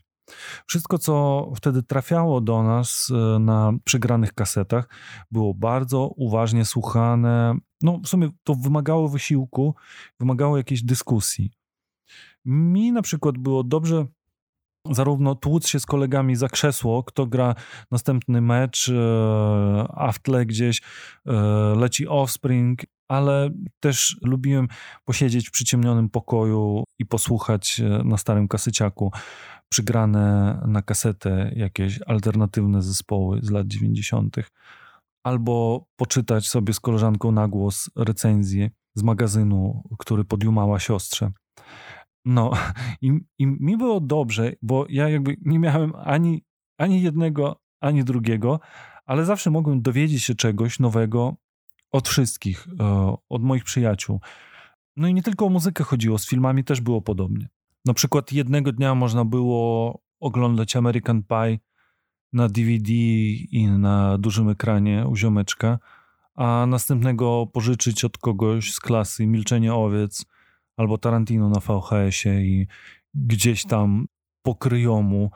Wszystko, 0.67 0.99
co 0.99 1.53
wtedy 1.57 1.83
trafiało 1.83 2.41
do 2.41 2.63
nas 2.63 3.11
e, 3.11 3.39
na 3.39 3.73
przegranych 3.85 4.33
kasetach, 4.33 4.89
było 5.31 5.55
bardzo 5.55 6.07
uważnie 6.17 6.65
słuchane. 6.65 7.57
No, 7.83 8.01
w 8.05 8.09
sumie 8.09 8.31
to 8.43 8.55
wymagało 8.55 9.09
wysiłku, 9.09 9.75
wymagało 10.21 10.57
jakiejś 10.57 10.83
dyskusji. 10.83 11.51
Mi 12.45 12.93
na 12.93 13.03
przykład 13.03 13.39
było 13.39 13.65
dobrze 13.65 14.07
zarówno 14.91 15.35
tłuc 15.35 15.67
się 15.69 15.81
z 15.81 15.87
kolegami 15.87 16.37
za 16.37 16.49
krzesło, 16.49 17.03
kto 17.03 17.27
gra 17.27 17.55
następny 17.91 18.41
mecz, 18.41 18.89
e, 18.89 18.95
a 19.95 20.13
w 20.13 20.19
tle 20.19 20.47
gdzieś 20.47 20.83
e, 21.27 21.33
leci 21.77 22.09
Offspring, 22.09 22.83
ale 23.09 23.51
też 23.81 24.19
lubiłem 24.23 24.69
posiedzieć 25.05 25.49
w 25.49 25.53
przyciemnionym 25.53 26.11
pokoju 26.11 26.85
i 26.99 27.07
posłuchać 27.07 27.81
na 28.05 28.17
starym 28.17 28.49
kasyciaku 28.49 29.13
przygrane 29.69 30.61
na 30.67 30.83
kasetę 30.83 31.53
jakieś 31.57 32.01
alternatywne 32.07 32.83
zespoły 32.83 33.41
z 33.43 33.51
lat 33.51 33.67
90., 33.67 34.37
albo 35.25 35.87
poczytać 35.97 36.49
sobie 36.49 36.73
z 36.73 36.81
koleżanką 36.81 37.33
na 37.33 37.49
głos 37.49 37.91
recenzję 37.97 38.71
z 38.95 39.03
magazynu, 39.03 39.83
który 39.99 40.25
podjumała 40.25 40.81
siostrze. 40.81 41.31
No 42.25 42.51
i, 43.03 43.21
i 43.39 43.47
mi 43.47 43.77
było 43.77 44.01
dobrze, 44.01 44.53
bo 44.63 44.87
ja 44.89 45.09
jakby 45.09 45.37
nie 45.43 45.59
miałem 45.59 45.93
ani, 46.05 46.45
ani 46.79 47.03
jednego, 47.03 47.61
ani 47.81 48.05
drugiego, 48.05 48.61
ale 49.07 49.25
zawsze 49.25 49.51
mogłem 49.51 49.83
dowiedzieć 49.83 50.23
się 50.23 50.35
czegoś 50.35 50.79
nowego 50.79 51.37
od 51.91 52.09
wszystkich, 52.09 52.69
e, 52.81 53.17
od 53.29 53.43
moich 53.43 53.65
przyjaciół. 53.65 54.21
No 54.97 55.09
i 55.09 55.15
nie 55.15 55.23
tylko 55.23 55.47
o 55.47 55.49
muzykę 55.49 55.85
chodziło, 55.85 56.19
z 56.19 56.29
filmami 56.29 56.65
też 56.65 56.81
było 56.81 57.03
podobnie. 57.03 57.49
Na 57.85 57.95
przykład 57.95 58.33
jednego 58.33 58.73
dnia 58.73 58.95
można 58.95 59.25
było 59.25 60.01
oglądać 60.21 60.77
American 60.77 61.23
Pie 61.23 61.59
na 62.33 62.49
DVD 62.49 62.93
i 63.51 63.67
na 63.67 64.19
dużym 64.19 64.49
ekranie 64.49 65.07
u 65.09 65.17
ziomeczka, 65.17 65.79
a 66.35 66.67
następnego 66.69 67.47
pożyczyć 67.47 68.05
od 68.05 68.19
kogoś 68.19 68.73
z 68.73 68.81
klasy 68.81 69.27
Milczenie 69.27 69.75
Owiec 69.75 70.27
albo 70.77 70.99
Tarantino 70.99 71.49
na 71.49 71.61
VHS-ie 71.61 72.47
i 72.47 72.67
gdzieś 73.15 73.65
tam 73.65 74.07
pokryjomu 74.43 75.31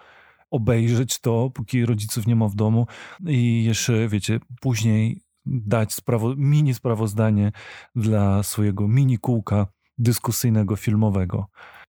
obejrzeć 0.51 1.21
to, 1.21 1.51
póki 1.55 1.87
rodziców 1.87 2.27
nie 2.27 2.37
ma 2.37 2.49
w 2.49 2.55
domu 2.55 2.87
i 3.27 3.65
jeszcze, 3.65 4.09
wiecie, 4.09 4.41
później 4.61 5.21
dać 5.47 5.93
sprawo 5.93 6.35
mini 6.37 6.75
sprawozdanie 6.75 7.53
dla 7.97 8.43
swojego 8.43 8.89
mini 8.89 9.19
kółka 9.19 9.67
dyskusyjnego 9.99 10.77
filmowego. 10.77 11.47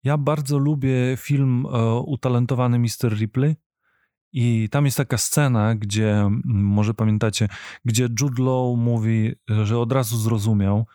Ja 0.04 0.18
bardzo 0.18 0.58
lubię 0.58 1.16
film 1.16 1.66
e, 1.66 1.94
Utalentowany 1.94 2.78
Mr. 2.78 3.18
Ripley. 3.18 3.56
I 4.32 4.68
tam 4.70 4.84
jest 4.84 4.96
taka 4.96 5.18
scena, 5.18 5.74
gdzie, 5.74 6.30
może 6.44 6.94
pamiętacie, 6.94 7.48
gdzie 7.84 8.08
Jude 8.20 8.42
Law 8.42 8.78
mówi, 8.78 9.34
że 9.48 9.78
od 9.78 9.92
razu 9.92 10.16
zrozumiał, 10.16 10.86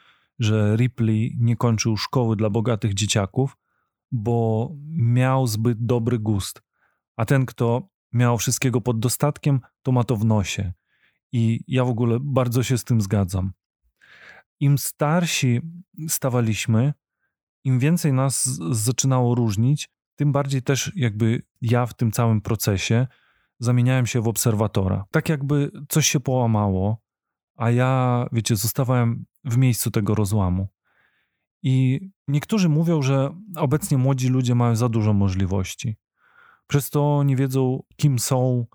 że 0.41 0.75
Ripley 0.75 1.35
nie 1.39 1.55
kończył 1.55 1.97
szkoły 1.97 2.35
dla 2.35 2.49
bogatych 2.49 2.93
dzieciaków, 2.93 3.57
bo 4.11 4.69
miał 4.97 5.47
zbyt 5.47 5.85
dobry 5.85 6.19
gust. 6.19 6.61
A 7.17 7.25
ten, 7.25 7.45
kto 7.45 7.89
miał 8.13 8.37
wszystkiego 8.37 8.81
pod 8.81 8.99
dostatkiem, 8.99 9.59
to 9.83 9.91
ma 9.91 10.03
to 10.03 10.15
w 10.15 10.25
nosie. 10.25 10.73
I 11.31 11.63
ja 11.67 11.85
w 11.85 11.89
ogóle 11.89 12.17
bardzo 12.21 12.63
się 12.63 12.77
z 12.77 12.83
tym 12.83 13.01
zgadzam. 13.01 13.51
Im 14.59 14.77
starsi 14.77 15.61
stawaliśmy, 16.07 16.93
im 17.63 17.79
więcej 17.79 18.13
nas 18.13 18.45
zaczynało 18.71 19.35
różnić, 19.35 19.89
tym 20.15 20.31
bardziej 20.31 20.61
też 20.61 20.91
jakby 20.95 21.41
ja 21.61 21.85
w 21.85 21.93
tym 21.93 22.11
całym 22.11 22.41
procesie 22.41 23.07
zamieniałem 23.59 24.05
się 24.05 24.21
w 24.21 24.27
obserwatora. 24.27 25.05
Tak 25.11 25.29
jakby 25.29 25.71
coś 25.89 26.07
się 26.07 26.19
połamało, 26.19 27.01
a 27.55 27.71
ja, 27.71 28.25
wiecie, 28.31 28.55
zostawałem 28.55 29.25
w 29.45 29.57
miejscu 29.57 29.91
tego 29.91 30.15
rozłamu. 30.15 30.67
I 31.63 31.99
niektórzy 32.27 32.69
mówią, 32.69 33.01
że 33.01 33.35
obecnie 33.55 33.97
młodzi 33.97 34.27
ludzie 34.27 34.55
mają 34.55 34.75
za 34.75 34.89
dużo 34.89 35.13
możliwości. 35.13 35.97
Przez 36.67 36.89
to 36.89 37.23
nie 37.23 37.35
wiedzą, 37.35 37.83
kim 37.95 38.19
są, 38.19 38.65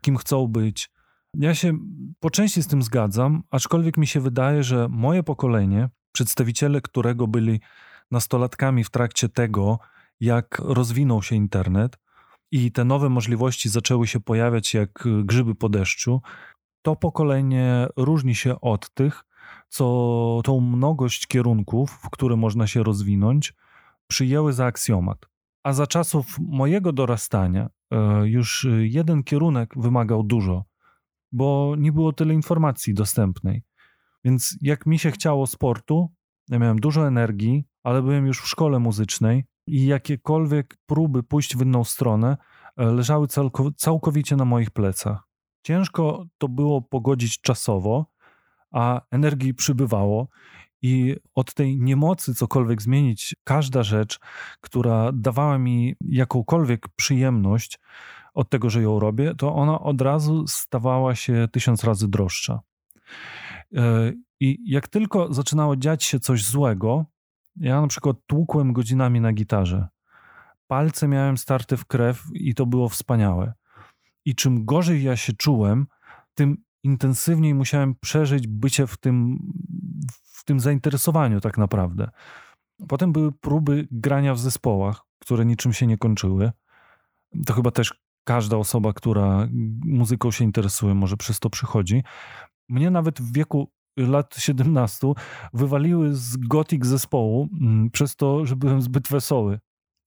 kim 0.00 0.16
chcą 0.16 0.46
być. 0.46 0.90
Ja 1.34 1.54
się 1.54 1.78
po 2.20 2.30
części 2.30 2.62
z 2.62 2.66
tym 2.66 2.82
zgadzam, 2.82 3.42
aczkolwiek 3.50 3.96
mi 3.96 4.06
się 4.06 4.20
wydaje, 4.20 4.62
że 4.62 4.88
moje 4.90 5.22
pokolenie, 5.22 5.88
przedstawiciele 6.12 6.80
którego 6.80 7.26
byli 7.26 7.60
nastolatkami 8.10 8.84
w 8.84 8.90
trakcie 8.90 9.28
tego, 9.28 9.78
jak 10.20 10.58
rozwinął 10.58 11.22
się 11.22 11.36
internet 11.36 11.98
i 12.50 12.72
te 12.72 12.84
nowe 12.84 13.08
możliwości 13.08 13.68
zaczęły 13.68 14.06
się 14.06 14.20
pojawiać 14.20 14.74
jak 14.74 15.04
grzyby 15.24 15.54
po 15.54 15.68
deszczu, 15.68 16.22
to 16.84 16.96
pokolenie 16.96 17.86
różni 17.96 18.34
się 18.34 18.60
od 18.60 18.90
tych, 18.90 19.24
co 19.68 20.40
tą 20.44 20.60
mnogość 20.60 21.26
kierunków, 21.26 21.90
w 21.90 22.10
które 22.10 22.36
można 22.36 22.66
się 22.66 22.82
rozwinąć, 22.82 23.54
przyjęły 24.06 24.52
za 24.52 24.64
aksjomat. 24.66 25.18
A 25.62 25.72
za 25.72 25.86
czasów 25.86 26.38
mojego 26.38 26.92
dorastania 26.92 27.68
e, 27.90 28.28
już 28.28 28.66
jeden 28.80 29.22
kierunek 29.22 29.74
wymagał 29.76 30.22
dużo, 30.22 30.64
bo 31.32 31.74
nie 31.78 31.92
było 31.92 32.12
tyle 32.12 32.34
informacji 32.34 32.94
dostępnej. 32.94 33.62
Więc 34.24 34.56
jak 34.60 34.86
mi 34.86 34.98
się 34.98 35.10
chciało 35.10 35.46
sportu, 35.46 36.12
ja 36.48 36.58
miałem 36.58 36.80
dużo 36.80 37.08
energii, 37.08 37.64
ale 37.82 38.02
byłem 38.02 38.26
już 38.26 38.40
w 38.40 38.48
szkole 38.48 38.78
muzycznej 38.78 39.44
i 39.66 39.86
jakiekolwiek 39.86 40.76
próby 40.86 41.22
pójść 41.22 41.56
w 41.56 41.62
inną 41.62 41.84
stronę 41.84 42.36
e, 42.76 42.84
leżały 42.84 43.26
całkowicie 43.76 44.36
na 44.36 44.44
moich 44.44 44.70
plecach. 44.70 45.33
Ciężko 45.64 46.26
to 46.38 46.48
było 46.48 46.82
pogodzić 46.82 47.40
czasowo, 47.40 48.06
a 48.70 49.00
energii 49.10 49.54
przybywało 49.54 50.28
i 50.82 51.16
od 51.34 51.54
tej 51.54 51.80
niemocy 51.80 52.34
cokolwiek 52.34 52.82
zmienić, 52.82 53.36
każda 53.44 53.82
rzecz, 53.82 54.18
która 54.60 55.12
dawała 55.12 55.58
mi 55.58 55.94
jakąkolwiek 56.00 56.88
przyjemność 56.96 57.78
od 58.34 58.50
tego, 58.50 58.70
że 58.70 58.82
ją 58.82 58.98
robię, 59.00 59.34
to 59.34 59.54
ona 59.54 59.80
od 59.80 60.00
razu 60.00 60.46
stawała 60.46 61.14
się 61.14 61.48
tysiąc 61.52 61.84
razy 61.84 62.08
droższa. 62.08 62.60
E, 63.76 64.12
I 64.40 64.58
jak 64.66 64.88
tylko 64.88 65.32
zaczynało 65.34 65.76
dziać 65.76 66.04
się 66.04 66.20
coś 66.20 66.44
złego, 66.44 67.04
ja 67.56 67.80
na 67.80 67.86
przykład 67.86 68.16
tłukłem 68.26 68.72
godzinami 68.72 69.20
na 69.20 69.32
gitarze. 69.32 69.88
Palce 70.66 71.08
miałem 71.08 71.36
starte 71.36 71.76
w 71.76 71.86
krew 71.86 72.22
i 72.34 72.54
to 72.54 72.66
było 72.66 72.88
wspaniałe. 72.88 73.52
I 74.24 74.34
czym 74.34 74.64
gorzej 74.64 75.02
ja 75.02 75.16
się 75.16 75.32
czułem, 75.32 75.86
tym 76.34 76.56
intensywniej 76.82 77.54
musiałem 77.54 77.94
przeżyć 77.94 78.46
bycie 78.46 78.86
w 78.86 78.96
tym, 78.96 79.38
w 80.22 80.44
tym 80.44 80.60
zainteresowaniu 80.60 81.40
tak 81.40 81.58
naprawdę. 81.58 82.10
Potem 82.88 83.12
były 83.12 83.32
próby 83.32 83.88
grania 83.90 84.34
w 84.34 84.38
zespołach, 84.38 85.02
które 85.18 85.44
niczym 85.44 85.72
się 85.72 85.86
nie 85.86 85.98
kończyły. 85.98 86.52
To 87.46 87.52
chyba 87.52 87.70
też 87.70 87.94
każda 88.24 88.56
osoba, 88.56 88.92
która 88.92 89.48
muzyką 89.84 90.30
się 90.30 90.44
interesuje, 90.44 90.94
może 90.94 91.16
przez 91.16 91.40
to 91.40 91.50
przychodzi. 91.50 92.02
Mnie 92.68 92.90
nawet 92.90 93.20
w 93.20 93.32
wieku 93.32 93.72
lat 93.96 94.36
17 94.38 95.06
wywaliły 95.54 96.14
z 96.14 96.36
gotik 96.36 96.86
zespołu 96.86 97.48
mm, 97.60 97.90
przez 97.90 98.16
to, 98.16 98.46
że 98.46 98.56
byłem 98.56 98.82
zbyt 98.82 99.08
wesoły. 99.08 99.60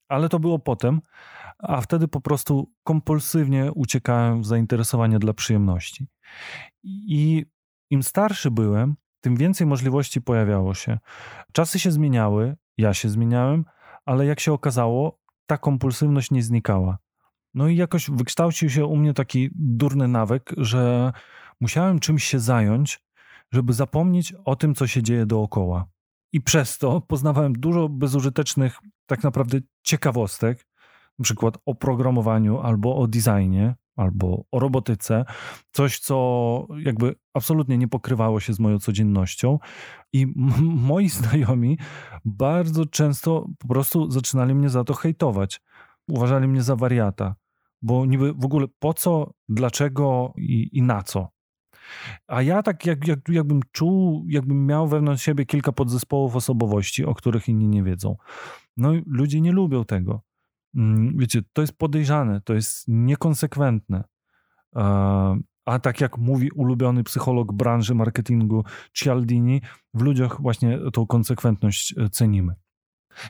Ale 0.09 0.29
to 0.29 0.39
było 0.39 0.59
potem, 0.59 1.01
a 1.59 1.81
wtedy 1.81 2.07
po 2.07 2.21
prostu 2.21 2.71
kompulsywnie 2.83 3.71
uciekałem 3.71 4.41
w 4.41 4.45
zainteresowanie 4.45 5.19
dla 5.19 5.33
przyjemności. 5.33 6.07
I 6.83 7.45
im 7.89 8.03
starszy 8.03 8.51
byłem, 8.51 8.95
tym 9.21 9.35
więcej 9.35 9.67
możliwości 9.67 10.21
pojawiało 10.21 10.73
się. 10.73 10.99
Czasy 11.51 11.79
się 11.79 11.91
zmieniały, 11.91 12.55
ja 12.77 12.93
się 12.93 13.09
zmieniałem, 13.09 13.65
ale 14.05 14.25
jak 14.25 14.39
się 14.39 14.53
okazało, 14.53 15.19
ta 15.45 15.57
kompulsywność 15.57 16.31
nie 16.31 16.43
znikała. 16.43 16.97
No 17.53 17.67
i 17.67 17.75
jakoś 17.75 18.09
wykształcił 18.09 18.69
się 18.69 18.85
u 18.85 18.95
mnie 18.95 19.13
taki 19.13 19.49
durny 19.55 20.07
nawyk, 20.07 20.53
że 20.57 21.11
musiałem 21.61 21.99
czymś 21.99 22.23
się 22.23 22.39
zająć, 22.39 22.99
żeby 23.51 23.73
zapomnieć 23.73 24.33
o 24.45 24.55
tym, 24.55 24.75
co 24.75 24.87
się 24.87 25.03
dzieje 25.03 25.25
dookoła. 25.25 25.85
I 26.33 26.41
przez 26.41 26.77
to 26.77 27.01
poznawałem 27.01 27.53
dużo 27.53 27.89
bezużytecznych, 27.89 28.79
tak 29.05 29.23
naprawdę 29.23 29.57
ciekawostek, 29.83 30.66
na 31.19 31.23
przykład 31.23 31.57
o 31.65 31.75
programowaniu 31.75 32.59
albo 32.59 32.95
o 32.95 33.07
designie, 33.07 33.75
albo 33.95 34.43
o 34.51 34.59
robotyce, 34.59 35.25
coś, 35.71 35.99
co 35.99 36.67
jakby 36.79 37.15
absolutnie 37.33 37.77
nie 37.77 37.87
pokrywało 37.87 38.39
się 38.39 38.53
z 38.53 38.59
moją 38.59 38.79
codziennością. 38.79 39.59
I 40.13 40.27
moi 40.61 41.09
znajomi 41.19 41.77
bardzo 42.25 42.85
często 42.85 43.47
po 43.59 43.67
prostu 43.67 44.11
zaczynali 44.11 44.55
mnie 44.55 44.69
za 44.69 44.83
to 44.83 44.93
hejtować. 44.93 45.61
Uważali 46.07 46.47
mnie 46.47 46.61
za 46.61 46.75
wariata, 46.75 47.35
bo 47.81 48.05
niby 48.05 48.33
w 48.33 48.45
ogóle 48.45 48.67
po 48.79 48.93
co, 48.93 49.31
dlaczego 49.49 50.33
i, 50.37 50.69
i 50.73 50.81
na 50.81 51.03
co. 51.03 51.27
A 52.27 52.41
ja 52.41 52.63
tak 52.63 52.85
jak, 52.85 53.07
jak, 53.07 53.19
jakbym 53.29 53.59
czuł, 53.71 54.25
jakbym 54.27 54.65
miał 54.65 54.87
wewnątrz 54.87 55.23
siebie 55.23 55.45
kilka 55.45 55.71
podzespołów 55.71 56.35
osobowości, 56.35 57.05
o 57.05 57.13
których 57.15 57.49
inni 57.49 57.67
nie 57.67 57.83
wiedzą. 57.83 58.15
No 58.77 58.93
i 58.93 59.03
ludzie 59.05 59.41
nie 59.41 59.51
lubią 59.51 59.85
tego. 59.85 60.21
Mm, 60.77 61.17
wiecie, 61.17 61.41
to 61.53 61.61
jest 61.61 61.77
podejrzane, 61.77 62.41
to 62.41 62.53
jest 62.53 62.83
niekonsekwentne. 62.87 64.03
A 65.65 65.79
tak 65.81 66.01
jak 66.01 66.17
mówi 66.17 66.51
ulubiony 66.51 67.03
psycholog 67.03 67.53
branży 67.53 67.95
marketingu 67.95 68.63
Cialdini, 68.93 69.61
w 69.93 70.01
ludziach 70.01 70.41
właśnie 70.41 70.79
tą 70.93 71.07
konsekwentność 71.07 71.95
e, 71.97 72.09
cenimy. 72.09 72.55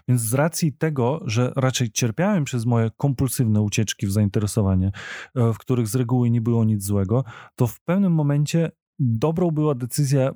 Więc 0.07 0.21
z 0.21 0.33
racji 0.33 0.73
tego, 0.73 1.21
że 1.25 1.53
raczej 1.55 1.91
cierpiałem 1.91 2.43
przez 2.43 2.65
moje 2.65 2.91
kompulsywne 2.97 3.61
ucieczki 3.61 4.07
w 4.07 4.11
zainteresowanie, 4.11 4.91
e, 5.35 5.53
w 5.53 5.57
których 5.57 5.87
z 5.87 5.95
reguły 5.95 6.29
nie 6.29 6.41
było 6.41 6.65
nic 6.65 6.83
złego, 6.83 7.23
to 7.55 7.67
w 7.67 7.81
pewnym 7.81 8.13
momencie 8.13 8.71
dobrą 8.99 9.51
była 9.51 9.75
decyzja 9.75 10.31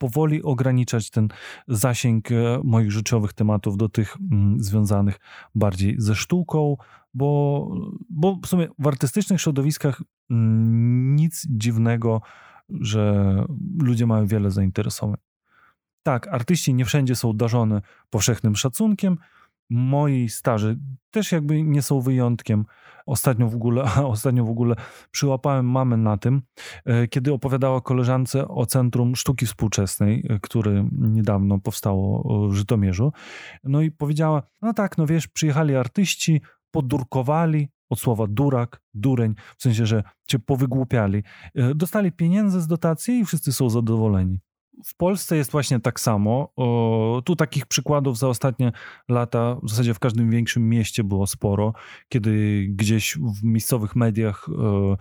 powoli 0.00 0.42
ograniczać 0.42 1.10
ten 1.10 1.28
zasięg 1.68 2.32
e, 2.32 2.34
moich 2.64 2.90
życiowych 2.92 3.32
tematów 3.32 3.76
do 3.76 3.88
tych 3.88 4.16
mm, 4.32 4.62
związanych 4.62 5.20
bardziej 5.54 5.94
ze 5.98 6.14
sztuką, 6.14 6.76
bo, 7.14 7.68
bo 8.10 8.38
w 8.42 8.46
sumie 8.46 8.68
w 8.78 8.86
artystycznych 8.86 9.40
środowiskach 9.40 10.02
mm, 10.30 11.16
nic 11.16 11.46
dziwnego, 11.50 12.20
że 12.68 13.34
ludzie 13.78 14.06
mają 14.06 14.26
wiele 14.26 14.50
zainteresowań. 14.50 15.16
Tak, 16.02 16.28
artyści 16.28 16.74
nie 16.74 16.84
wszędzie 16.84 17.16
są 17.16 17.32
darzone 17.32 17.80
powszechnym 18.10 18.56
szacunkiem. 18.56 19.18
Moi 19.70 20.28
starzy 20.28 20.78
też 21.10 21.32
jakby 21.32 21.62
nie 21.62 21.82
są 21.82 22.00
wyjątkiem. 22.00 22.64
Ostatnio 23.06 23.48
w 23.48 23.54
ogóle, 23.54 23.84
ostatnio 24.14 24.44
w 24.44 24.50
ogóle 24.50 24.74
przyłapałem 25.10 25.66
mamę 25.66 25.96
na 25.96 26.16
tym, 26.16 26.42
e, 26.84 27.08
kiedy 27.08 27.32
opowiadała 27.32 27.80
koleżance 27.80 28.48
o 28.48 28.66
Centrum 28.66 29.16
Sztuki 29.16 29.46
Współczesnej, 29.46 30.26
e, 30.28 30.38
który 30.38 30.84
niedawno 30.92 31.58
powstało 31.58 32.48
w 32.48 32.54
Żytomierzu. 32.54 33.12
No 33.64 33.80
i 33.80 33.90
powiedziała, 33.90 34.42
no 34.62 34.72
tak, 34.72 34.98
no 34.98 35.06
wiesz, 35.06 35.28
przyjechali 35.28 35.76
artyści, 35.76 36.40
podurkowali, 36.70 37.68
od 37.90 38.00
słowa 38.00 38.26
durak, 38.26 38.82
dureń, 38.94 39.34
w 39.58 39.62
sensie, 39.62 39.86
że 39.86 40.02
cię 40.28 40.38
powygłupiali. 40.38 41.22
E, 41.54 41.74
dostali 41.74 42.12
pieniądze 42.12 42.60
z 42.60 42.66
dotacji 42.66 43.18
i 43.18 43.24
wszyscy 43.24 43.52
są 43.52 43.70
zadowoleni. 43.70 44.40
W 44.84 44.96
Polsce 44.96 45.36
jest 45.36 45.50
właśnie 45.50 45.80
tak 45.80 46.00
samo. 46.00 46.52
O, 46.56 47.22
tu 47.24 47.36
takich 47.36 47.66
przykładów 47.66 48.18
za 48.18 48.28
ostatnie 48.28 48.72
lata 49.08 49.56
w 49.62 49.70
zasadzie 49.70 49.94
w 49.94 49.98
każdym 49.98 50.30
większym 50.30 50.68
mieście 50.68 51.04
było 51.04 51.26
sporo, 51.26 51.72
kiedy 52.08 52.66
gdzieś 52.70 53.18
w 53.18 53.44
miejscowych 53.44 53.96
mediach 53.96 54.48
o, 54.48 54.96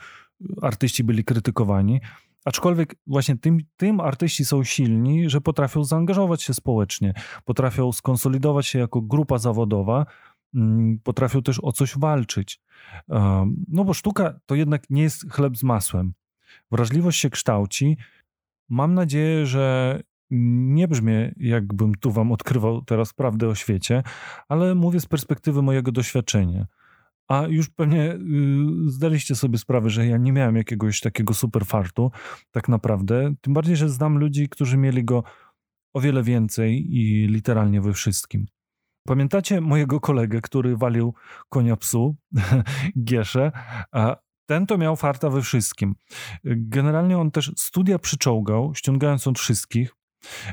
artyści 0.61 1.03
byli 1.03 1.23
krytykowani. 1.23 2.01
Aczkolwiek 2.45 2.95
właśnie 3.07 3.37
tym, 3.37 3.57
tym 3.77 3.99
artyści 3.99 4.45
są 4.45 4.63
silni, 4.63 5.29
że 5.29 5.41
potrafią 5.41 5.83
zaangażować 5.83 6.43
się 6.43 6.53
społecznie, 6.53 7.13
potrafią 7.45 7.91
skonsolidować 7.91 8.67
się 8.67 8.79
jako 8.79 9.01
grupa 9.01 9.37
zawodowa, 9.37 10.05
mm, 10.55 10.99
potrafią 11.03 11.41
też 11.41 11.59
o 11.63 11.71
coś 11.71 11.97
walczyć. 11.97 12.61
No 13.67 13.83
bo 13.85 13.93
sztuka 13.93 14.39
to 14.45 14.55
jednak 14.55 14.89
nie 14.89 15.01
jest 15.01 15.31
chleb 15.31 15.57
z 15.57 15.63
masłem. 15.63 16.13
Wrażliwość 16.71 17.19
się 17.19 17.29
kształci, 17.29 17.97
Mam 18.69 18.93
nadzieję, 18.93 19.45
że 19.45 19.99
nie 20.31 20.87
brzmię, 20.87 21.33
jakbym 21.37 21.95
tu 21.95 22.11
wam 22.11 22.31
odkrywał 22.31 22.81
teraz 22.81 23.13
prawdę 23.13 23.47
o 23.47 23.55
świecie, 23.55 24.03
ale 24.47 24.75
mówię 24.75 24.99
z 24.99 25.05
perspektywy 25.05 25.61
mojego 25.61 25.91
doświadczenia. 25.91 26.67
A 27.27 27.47
już 27.47 27.69
pewnie 27.69 28.13
y, 28.13 28.19
zdaliście 28.85 29.35
sobie 29.35 29.57
sprawę, 29.57 29.89
że 29.89 30.07
ja 30.07 30.17
nie 30.17 30.33
miałem 30.33 30.55
jakiegoś 30.55 30.99
takiego 30.99 31.33
super 31.33 31.65
fartu, 31.65 32.11
tak 32.51 32.69
naprawdę. 32.69 33.33
Tym 33.41 33.53
bardziej, 33.53 33.75
że 33.75 33.89
znam 33.89 34.17
ludzi, 34.17 34.49
którzy 34.49 34.77
mieli 34.77 35.05
go 35.05 35.23
o 35.93 36.01
wiele 36.01 36.23
więcej 36.23 36.95
i 36.95 37.27
literalnie 37.27 37.81
we 37.81 37.93
wszystkim. 37.93 38.45
Pamiętacie 39.07 39.61
mojego 39.61 39.99
kolegę, 39.99 40.41
który 40.41 40.77
walił 40.77 41.13
konia 41.49 41.75
psu, 41.75 42.15
Gieszę? 43.07 43.51
Ten 44.49 44.65
to 44.65 44.77
miał 44.77 44.95
farta 44.95 45.29
we 45.29 45.41
wszystkim. 45.41 45.95
Generalnie 46.43 47.17
on 47.17 47.31
też 47.31 47.51
studia 47.57 47.99
przyczołgał, 47.99 48.75
ściągając 48.75 49.27
od 49.27 49.39
wszystkich. 49.39 49.95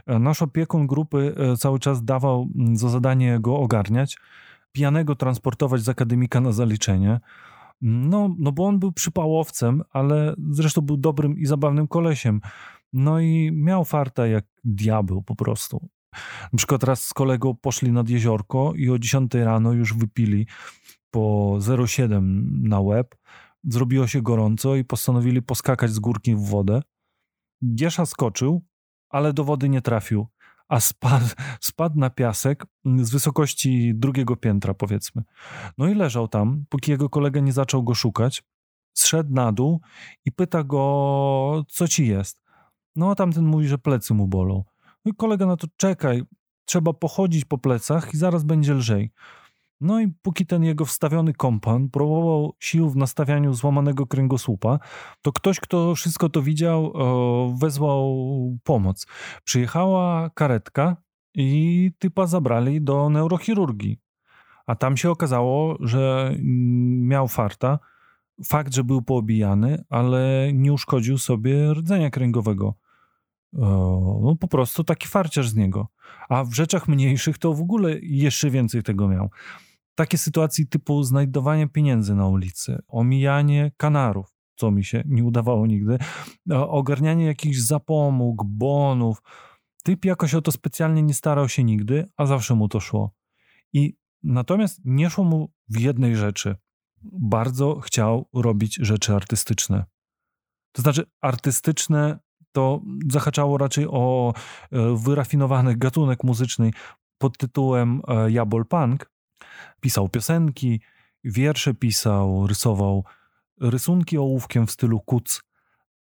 Nasz 0.06 0.42
opiekun 0.42 0.86
grupy 0.86 1.34
e, 1.36 1.56
cały 1.56 1.78
czas 1.78 2.04
dawał 2.04 2.48
za 2.72 2.88
zadanie 2.88 3.38
go 3.40 3.56
ogarniać, 3.56 4.18
pijanego 4.72 5.14
transportować 5.14 5.82
z 5.82 5.88
akademika 5.88 6.40
na 6.40 6.52
zaliczenie. 6.52 7.20
No, 7.80 8.34
no 8.38 8.52
bo 8.52 8.66
on 8.66 8.78
był 8.78 8.92
przypałowcem, 8.92 9.82
ale 9.90 10.34
zresztą 10.50 10.80
był 10.80 10.96
dobrym 10.96 11.38
i 11.38 11.46
zabawnym 11.46 11.88
kolesiem. 11.88 12.40
No 12.92 13.20
i 13.20 13.50
miał 13.52 13.84
farta 13.84 14.26
jak 14.26 14.44
diabeł 14.64 15.22
po 15.22 15.36
prostu. 15.36 15.88
Na 16.52 16.56
przykład 16.56 16.84
raz 16.84 17.04
z 17.04 17.14
kolegą 17.14 17.54
poszli 17.54 17.92
nad 17.92 18.08
jeziorko 18.08 18.72
i 18.76 18.90
o 18.90 18.98
10 18.98 19.34
rano 19.34 19.72
już 19.72 19.94
wypili 19.94 20.46
po 21.10 21.56
0,7 21.60 22.20
na 22.62 22.80
łeb 22.80 23.14
zrobiło 23.66 24.06
się 24.06 24.22
gorąco 24.22 24.76
i 24.76 24.84
postanowili 24.84 25.42
poskakać 25.42 25.90
z 25.90 25.98
górki 25.98 26.34
w 26.34 26.40
wodę. 26.40 26.82
Giesza 27.74 28.06
skoczył, 28.06 28.64
ale 29.08 29.32
do 29.32 29.44
wody 29.44 29.68
nie 29.68 29.82
trafił, 29.82 30.26
a 30.68 30.80
spadł, 30.80 31.26
spadł 31.60 31.98
na 31.98 32.10
piasek 32.10 32.66
z 32.84 33.10
wysokości 33.10 33.92
drugiego 33.94 34.36
piętra, 34.36 34.74
powiedzmy. 34.74 35.22
No 35.78 35.88
i 35.88 35.94
leżał 35.94 36.28
tam, 36.28 36.64
póki 36.68 36.90
jego 36.90 37.08
kolega 37.08 37.40
nie 37.40 37.52
zaczął 37.52 37.82
go 37.82 37.94
szukać. 37.94 38.42
Zszedł 38.92 39.34
na 39.34 39.52
dół 39.52 39.80
i 40.24 40.32
pyta 40.32 40.64
go, 40.64 41.64
co 41.68 41.88
ci 41.88 42.06
jest. 42.06 42.42
No 42.96 43.10
a 43.10 43.14
tamten 43.14 43.44
mówi, 43.44 43.68
że 43.68 43.78
plecy 43.78 44.14
mu 44.14 44.26
bolą. 44.26 44.64
No 45.04 45.12
i 45.12 45.14
kolega 45.14 45.46
na 45.46 45.56
to, 45.56 45.66
czekaj, 45.76 46.22
trzeba 46.64 46.92
pochodzić 46.92 47.44
po 47.44 47.58
plecach 47.58 48.14
i 48.14 48.16
zaraz 48.16 48.44
będzie 48.44 48.74
lżej. 48.74 49.10
No 49.80 50.00
i 50.00 50.08
póki 50.22 50.46
ten 50.46 50.64
jego 50.64 50.84
wstawiony 50.84 51.32
kompan 51.32 51.88
próbował 51.90 52.54
sił 52.60 52.90
w 52.90 52.96
nastawianiu 52.96 53.54
złamanego 53.54 54.06
kręgosłupa, 54.06 54.78
to 55.22 55.32
ktoś, 55.32 55.60
kto 55.60 55.94
wszystko 55.94 56.28
to 56.28 56.42
widział, 56.42 56.92
wezwał 57.58 58.58
pomoc. 58.64 59.06
Przyjechała 59.44 60.30
karetka 60.30 60.96
i 61.34 61.90
typa 61.98 62.26
zabrali 62.26 62.82
do 62.82 63.10
neurochirurgii. 63.10 64.00
A 64.66 64.74
tam 64.74 64.96
się 64.96 65.10
okazało, 65.10 65.76
że 65.80 66.34
miał 67.00 67.28
farta. 67.28 67.78
Fakt, 68.44 68.74
że 68.74 68.84
był 68.84 69.02
poobijany, 69.02 69.84
ale 69.88 70.50
nie 70.54 70.72
uszkodził 70.72 71.18
sobie 71.18 71.74
rdzenia 71.74 72.10
kręgowego. 72.10 72.74
No 73.52 74.36
po 74.40 74.48
prostu 74.48 74.84
taki 74.84 75.08
farciarz 75.08 75.48
z 75.48 75.54
niego. 75.54 75.88
A 76.28 76.44
w 76.44 76.54
rzeczach 76.54 76.88
mniejszych 76.88 77.38
to 77.38 77.54
w 77.54 77.60
ogóle 77.60 77.98
jeszcze 78.02 78.50
więcej 78.50 78.82
tego 78.82 79.08
miał. 79.08 79.30
Takie 79.96 80.18
sytuacje 80.18 80.66
typu 80.66 81.02
znajdowanie 81.02 81.68
pieniędzy 81.68 82.14
na 82.14 82.28
ulicy, 82.28 82.82
omijanie 82.88 83.72
kanarów, 83.76 84.34
co 84.56 84.70
mi 84.70 84.84
się 84.84 85.02
nie 85.06 85.24
udawało 85.24 85.66
nigdy, 85.66 85.98
ogarnianie 86.50 87.24
jakichś 87.24 87.58
zapomóg, 87.58 88.44
bonów. 88.44 89.22
Typ 89.84 90.04
jakoś 90.04 90.34
o 90.34 90.42
to 90.42 90.52
specjalnie 90.52 91.02
nie 91.02 91.14
starał 91.14 91.48
się 91.48 91.64
nigdy, 91.64 92.08
a 92.16 92.26
zawsze 92.26 92.54
mu 92.54 92.68
to 92.68 92.80
szło. 92.80 93.14
I 93.72 93.96
natomiast 94.22 94.80
nie 94.84 95.10
szło 95.10 95.24
mu 95.24 95.52
w 95.68 95.80
jednej 95.80 96.16
rzeczy. 96.16 96.56
Bardzo 97.02 97.80
chciał 97.80 98.28
robić 98.34 98.74
rzeczy 98.74 99.14
artystyczne. 99.14 99.84
To 100.72 100.82
znaczy, 100.82 101.04
artystyczne 101.20 102.18
to 102.52 102.82
zahaczało 103.10 103.58
raczej 103.58 103.86
o 103.88 104.34
e, 104.72 104.96
wyrafinowany 104.96 105.76
gatunek 105.76 106.24
muzyczny 106.24 106.70
pod 107.18 107.38
tytułem 107.38 108.02
e, 108.08 108.30
Jabol 108.30 108.66
Punk. 108.66 109.15
Pisał 109.80 110.08
piosenki, 110.08 110.80
wiersze 111.24 111.74
pisał, 111.74 112.46
rysował 112.46 113.04
rysunki 113.60 114.18
ołówkiem 114.18 114.66
w 114.66 114.70
stylu 114.70 115.00
kuc. 115.00 115.42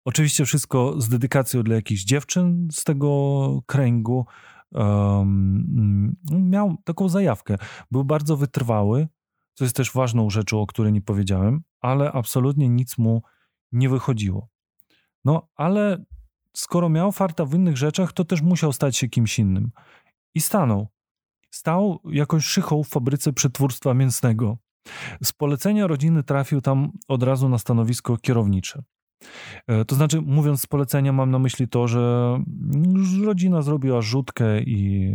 Oczywiście 0.04 0.44
wszystko 0.44 1.00
z 1.00 1.08
dedykacją 1.08 1.62
dla 1.62 1.74
jakichś 1.74 2.04
dziewczyn 2.04 2.68
z 2.72 2.84
tego 2.84 3.62
kręgu. 3.66 4.26
Um, 4.72 6.16
miał 6.30 6.76
taką 6.84 7.08
zajawkę. 7.08 7.56
Był 7.90 8.04
bardzo 8.04 8.36
wytrwały, 8.36 9.08
co 9.54 9.64
jest 9.64 9.76
też 9.76 9.92
ważną 9.92 10.30
rzeczą, 10.30 10.60
o 10.60 10.66
której 10.66 10.92
nie 10.92 11.02
powiedziałem, 11.02 11.62
ale 11.80 12.12
absolutnie 12.12 12.68
nic 12.68 12.98
mu 12.98 13.22
nie 13.72 13.88
wychodziło. 13.88 14.48
No, 15.24 15.48
ale 15.56 16.04
skoro 16.52 16.88
miał 16.88 17.12
farta 17.12 17.44
w 17.44 17.54
innych 17.54 17.76
rzeczach, 17.76 18.12
to 18.12 18.24
też 18.24 18.42
musiał 18.42 18.72
stać 18.72 18.96
się 18.96 19.08
kimś 19.08 19.38
innym. 19.38 19.70
I 20.34 20.40
stanął. 20.40 20.88
Stał 21.54 22.00
jakoś 22.04 22.44
szychą 22.44 22.82
w 22.82 22.88
fabryce 22.88 23.32
przetwórstwa 23.32 23.94
mięsnego. 23.94 24.58
Z 25.22 25.32
polecenia 25.32 25.86
rodziny 25.86 26.22
trafił 26.22 26.60
tam 26.60 26.92
od 27.08 27.22
razu 27.22 27.48
na 27.48 27.58
stanowisko 27.58 28.16
kierownicze. 28.16 28.82
E, 29.66 29.84
to 29.84 29.94
znaczy, 29.94 30.20
mówiąc 30.20 30.62
z 30.62 30.66
polecenia, 30.66 31.12
mam 31.12 31.30
na 31.30 31.38
myśli 31.38 31.68
to, 31.68 31.88
że 31.88 32.34
rodzina 33.24 33.62
zrobiła 33.62 34.00
rzutkę 34.00 34.62
i 34.62 35.10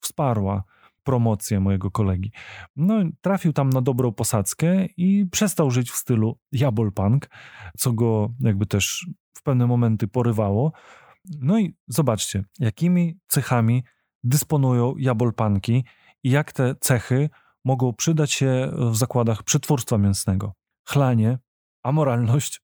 wsparła 0.00 0.64
promocję 1.02 1.60
mojego 1.60 1.90
kolegi. 1.90 2.32
No, 2.76 2.94
trafił 3.20 3.52
tam 3.52 3.70
na 3.70 3.80
dobrą 3.80 4.12
posadzkę 4.12 4.86
i 4.96 5.26
przestał 5.32 5.70
żyć 5.70 5.90
w 5.90 5.96
stylu 5.96 6.38
jabol 6.52 6.92
punk, 6.92 7.28
co 7.78 7.92
go 7.92 8.32
jakby 8.40 8.66
też 8.66 9.06
w 9.36 9.42
pewne 9.42 9.66
momenty 9.66 10.08
porywało. 10.08 10.72
No 11.40 11.58
i 11.58 11.74
zobaczcie, 11.88 12.44
jakimi 12.58 13.18
cechami 13.26 13.82
dysponują 14.24 14.96
jabolpanki 14.96 15.84
i 16.24 16.30
jak 16.30 16.52
te 16.52 16.74
cechy 16.80 17.30
mogą 17.64 17.92
przydać 17.92 18.32
się 18.32 18.72
w 18.90 18.96
zakładach 18.96 19.42
przetwórstwa 19.42 19.98
mięsnego. 19.98 20.52
Chlanie, 20.88 21.38
amoralność, 21.82 22.62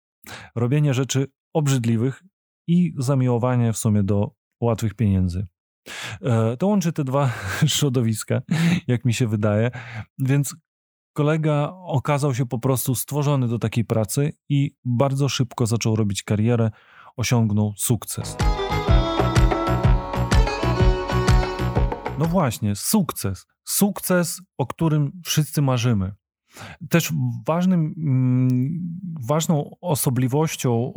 robienie 0.54 0.94
rzeczy 0.94 1.26
obrzydliwych 1.54 2.24
i 2.66 2.94
zamiłowanie 2.98 3.72
w 3.72 3.78
sumie 3.78 4.02
do 4.02 4.30
łatwych 4.60 4.94
pieniędzy. 4.94 5.46
E, 6.22 6.56
to 6.56 6.66
łączy 6.66 6.92
te 6.92 7.04
dwa 7.04 7.30
środowiska, 7.76 8.42
jak 8.86 9.04
mi 9.04 9.14
się 9.14 9.26
wydaje, 9.26 9.70
więc 10.18 10.56
kolega 11.12 11.72
okazał 11.74 12.34
się 12.34 12.46
po 12.46 12.58
prostu 12.58 12.94
stworzony 12.94 13.48
do 13.48 13.58
takiej 13.58 13.84
pracy 13.84 14.32
i 14.48 14.76
bardzo 14.84 15.28
szybko 15.28 15.66
zaczął 15.66 15.96
robić 15.96 16.22
karierę, 16.22 16.70
osiągnął 17.16 17.74
sukces. 17.76 18.36
No 22.18 22.24
właśnie, 22.24 22.76
sukces. 22.76 23.46
Sukces, 23.64 24.42
o 24.58 24.66
którym 24.66 25.12
wszyscy 25.24 25.62
marzymy. 25.62 26.12
Też 26.90 27.12
ważnym, 27.46 27.94
mm, 27.98 28.48
ważną 29.20 29.76
osobliwością 29.80 30.92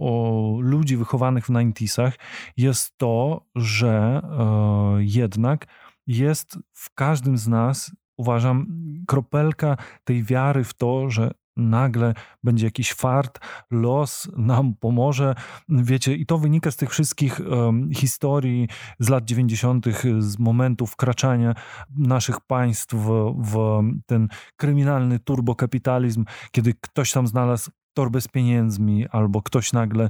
ludzi 0.59 0.97
wychowanych 0.97 1.45
w 1.45 1.47
90 1.47 2.15
jest 2.57 2.97
to, 2.97 3.45
że 3.55 4.21
e, 4.23 4.97
jednak 4.99 5.67
jest 6.07 6.57
w 6.73 6.93
każdym 6.93 7.37
z 7.37 7.47
nas, 7.47 7.91
uważam, 8.17 8.67
kropelka 9.07 9.77
tej 10.03 10.23
wiary 10.23 10.63
w 10.63 10.73
to, 10.73 11.09
że 11.09 11.31
nagle 11.57 12.13
będzie 12.43 12.65
jakiś 12.65 12.93
fart, 12.93 13.39
los 13.71 14.31
nam 14.37 14.73
pomoże. 14.79 15.35
Wiecie, 15.69 16.15
i 16.15 16.25
to 16.25 16.37
wynika 16.37 16.71
z 16.71 16.75
tych 16.75 16.89
wszystkich 16.89 17.39
um, 17.49 17.89
historii 17.93 18.67
z 18.99 19.09
lat 19.09 19.25
90., 19.25 19.85
z 20.19 20.39
momentu 20.39 20.87
wkraczania 20.87 21.53
naszych 21.97 22.41
państw 22.41 22.93
w, 22.93 23.35
w 23.43 23.81
ten 24.05 24.27
kryminalny 24.57 25.19
turbokapitalizm, 25.19 26.25
kiedy 26.51 26.73
ktoś 26.81 27.11
tam 27.11 27.27
znalazł 27.27 27.71
torbę 27.93 28.21
z 28.21 28.27
pieniędzmi, 28.27 29.07
albo 29.07 29.41
ktoś 29.41 29.73
nagle 29.73 30.09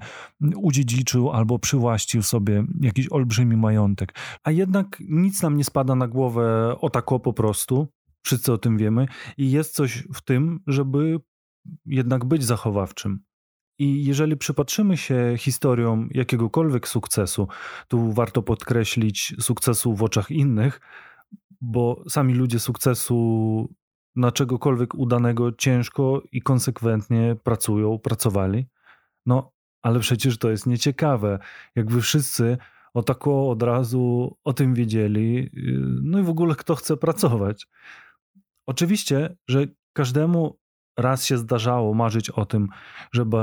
udziedziczył 0.55 1.31
albo 1.31 1.59
przywłaścił 1.59 2.23
sobie 2.23 2.63
jakiś 2.81 3.11
olbrzymi 3.11 3.57
majątek. 3.57 4.15
A 4.43 4.51
jednak 4.51 4.97
nic 5.09 5.41
nam 5.41 5.57
nie 5.57 5.63
spada 5.63 5.95
na 5.95 6.07
głowę 6.07 6.75
o 6.81 6.89
tako 6.89 7.19
po 7.19 7.33
prostu. 7.33 7.87
Wszyscy 8.23 8.53
o 8.53 8.57
tym 8.57 8.77
wiemy. 8.77 9.05
I 9.37 9.51
jest 9.51 9.75
coś 9.75 10.07
w 10.13 10.21
tym, 10.21 10.59
żeby 10.67 11.19
jednak 11.85 12.25
być 12.25 12.43
zachowawczym. 12.43 13.19
I 13.79 14.05
jeżeli 14.05 14.37
przypatrzymy 14.37 14.97
się 14.97 15.33
historiom 15.37 16.09
jakiegokolwiek 16.11 16.87
sukcesu, 16.87 17.47
tu 17.87 18.11
warto 18.13 18.43
podkreślić 18.43 19.35
sukcesu 19.39 19.95
w 19.95 20.03
oczach 20.03 20.31
innych, 20.31 20.81
bo 21.61 22.03
sami 22.09 22.33
ludzie 22.33 22.59
sukcesu 22.59 23.69
na 24.15 24.31
czegokolwiek 24.31 24.95
udanego 24.95 25.51
ciężko 25.51 26.23
i 26.31 26.41
konsekwentnie 26.41 27.35
pracują, 27.43 27.99
pracowali. 27.99 28.67
No, 29.25 29.51
ale 29.81 29.99
przecież 29.99 30.37
to 30.37 30.51
jest 30.51 30.67
nieciekawe. 30.67 31.39
Jakby 31.75 32.01
wszyscy 32.01 32.57
o 32.93 33.03
tako 33.03 33.49
od 33.49 33.63
razu 33.63 34.35
o 34.43 34.53
tym 34.53 34.73
wiedzieli, 34.73 35.49
no 36.03 36.19
i 36.19 36.23
w 36.23 36.29
ogóle 36.29 36.55
kto 36.55 36.75
chce 36.75 36.97
pracować. 36.97 37.67
Oczywiście, 38.65 39.37
że 39.47 39.67
każdemu 39.93 40.59
raz 40.97 41.25
się 41.25 41.37
zdarzało 41.37 41.93
marzyć 41.93 42.29
o 42.29 42.45
tym, 42.45 42.67
żeby 43.13 43.37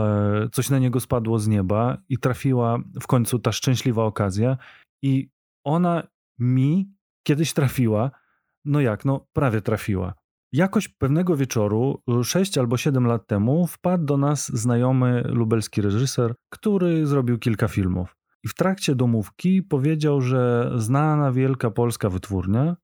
coś 0.53 0.71
na 0.71 0.79
niego 0.79 1.01
spadło 1.01 1.39
z 1.39 1.49
nieba 1.49 1.99
i 2.09 2.19
trafiła 2.19 2.79
w 3.03 3.07
końcu 3.07 3.39
ta 3.39 3.53
szczęśliwa 3.53 4.05
okazja 4.05 4.57
i 5.03 5.29
ona 5.65 6.03
mi 6.39 6.93
kiedyś 7.23 7.53
trafiła, 7.53 8.11
no 8.65 8.81
jak, 8.81 9.05
no 9.05 9.27
prawie 9.33 9.61
trafiła. 9.61 10.15
Jakoś 10.53 10.89
pewnego 10.89 11.37
wieczoru, 11.37 12.03
6 12.23 12.59
albo 12.59 12.77
7 12.77 13.07
lat 13.07 13.27
temu, 13.27 13.67
wpadł 13.67 14.05
do 14.05 14.17
nas 14.17 14.49
znajomy 14.49 15.23
lubelski 15.27 15.83
reżyser, 15.83 16.35
który 16.51 17.07
zrobił 17.07 17.39
kilka 17.39 17.69
filmów. 17.69 18.17
I 18.45 18.49
w 18.49 18.55
trakcie 18.55 18.95
domówki 18.95 19.63
powiedział, 19.63 20.21
że 20.21 20.73
znana 20.77 21.33
wielka 21.33 21.71
polska 21.71 22.09
wytwórnia 22.09 22.77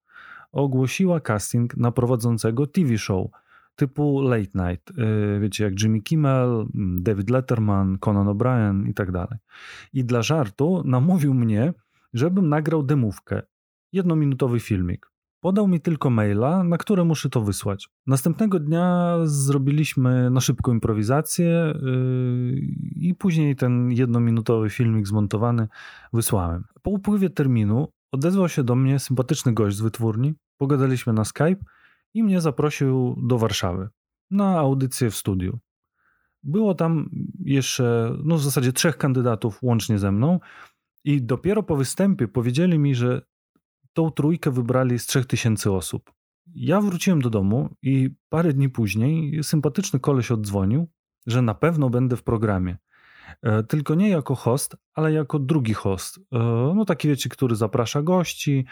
ogłosiła 0.53 1.21
casting 1.21 1.77
na 1.77 1.93
prowadzącego 1.93 2.67
TV 2.67 2.99
show– 2.99 3.27
typu 3.77 4.23
late 4.23 4.51
night, 4.55 4.91
y, 4.91 5.41
wiecie, 5.41 5.65
jak 5.65 5.83
Jimmy 5.83 6.01
Kimmel, 6.01 6.67
David 6.99 7.31
Letterman, 7.31 7.99
Conan 7.99 8.27
O'Brien 8.27 8.89
i 8.89 8.95
tak 8.95 9.13
dalej. 9.13 9.39
I 9.93 10.05
dla 10.05 10.23
żartu 10.23 10.83
namówił 10.85 11.35
mnie, 11.35 11.73
żebym 12.13 12.49
nagrał 12.49 12.83
demówkę, 12.83 13.43
jednominutowy 13.93 14.61
filmik. 14.61 15.15
Podał 15.41 15.69
mi 15.69 15.81
tylko 15.81 16.11
maila, 16.11 16.65
na 16.65 16.79
które 16.79 17.05
muszę 17.05 17.29
to 17.29 17.41
wysłać. 17.41 17.89
Następnego 18.07 18.61
dnia 18.61 19.17
zrobiliśmy 19.25 20.31
na 20.31 20.41
szybką 20.41 20.73
improwizację 20.73 21.75
yy, 21.83 22.55
i 22.97 23.15
później 23.15 23.57
ten 23.57 23.91
jednominutowy 23.91 24.71
filmik 24.71 25.07
zmontowany 25.07 25.69
wysłałem. 26.13 26.65
Po 26.83 26.91
upływie 26.91 27.31
terminu 27.31 27.89
odezwał 28.13 28.49
się 28.49 28.65
do 28.65 28.75
mnie 28.77 28.99
sympatyczny 28.99 29.53
gość 29.53 29.77
z 29.77 29.81
wytwórni. 29.81 30.35
Pogadaliśmy 30.59 31.13
na 31.13 31.25
Skype 31.25 31.65
i 32.15 32.23
mnie 32.23 32.41
zaprosił 32.41 33.17
do 33.23 33.39
Warszawy 33.39 33.89
na 34.31 34.59
audycję 34.59 35.11
w 35.11 35.17
studiu. 35.17 35.59
Było 36.43 36.75
tam 36.75 37.11
jeszcze, 37.45 38.17
no 38.25 38.37
w 38.37 38.43
zasadzie 38.43 38.73
trzech 38.73 38.97
kandydatów 38.97 39.59
łącznie 39.63 39.99
ze 39.99 40.13
mną, 40.13 40.41
i 41.05 41.23
dopiero 41.23 41.63
po 41.63 41.77
występie 41.77 42.29
powiedzieli 42.29 42.79
mi, 42.79 42.95
że 42.95 43.23
tą 43.93 44.11
trójkę 44.11 44.51
wybrali 44.51 44.99
z 44.99 45.07
trzech 45.07 45.27
tysięcy 45.27 45.73
osób. 45.73 46.13
Ja 46.55 46.81
wróciłem 46.81 47.23
do 47.23 47.31
domu 47.31 47.75
i 47.83 48.11
parę 48.29 48.53
dni 48.53 48.69
później 48.69 49.45
sympatyczny 49.45 50.01
koleś 50.01 50.31
oddzwonił, 50.31 50.89
że 51.27 51.43
na 51.43 51.55
pewno 51.55 51.91
będę 51.91 52.17
w 52.17 52.23
programie. 52.23 52.77
E, 53.43 53.63
tylko 53.63 53.95
nie 53.95 54.09
jako 54.09 54.35
host, 54.35 54.77
ale 54.95 55.13
jako 55.13 55.39
drugi 55.39 55.75
host. 55.75 56.19
E, 56.19 56.39
no 56.75 56.85
taki 56.85 57.09
wiecie, 57.09 57.29
który 57.29 57.57
zaprasza 57.57 58.03
gości, 58.03 58.65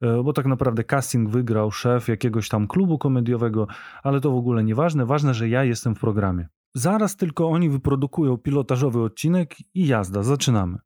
e, 0.00 0.22
bo 0.22 0.32
tak 0.32 0.46
naprawdę 0.46 0.84
casting 0.84 1.30
wygrał 1.30 1.70
szef 1.70 2.08
jakiegoś 2.08 2.48
tam 2.48 2.66
klubu 2.66 2.98
komediowego, 2.98 3.66
ale 4.02 4.20
to 4.20 4.30
w 4.30 4.36
ogóle 4.36 4.64
nieważne. 4.64 5.06
Ważne, 5.06 5.34
że 5.34 5.48
ja 5.48 5.64
jestem 5.64 5.94
w 5.94 6.00
programie. 6.00 6.48
Zaraz 6.74 7.16
tylko 7.16 7.48
oni 7.48 7.70
wyprodukują 7.70 8.36
pilotażowy 8.36 9.02
odcinek 9.02 9.56
i 9.74 9.86
jazda, 9.86 10.22
zaczynamy. 10.22 10.78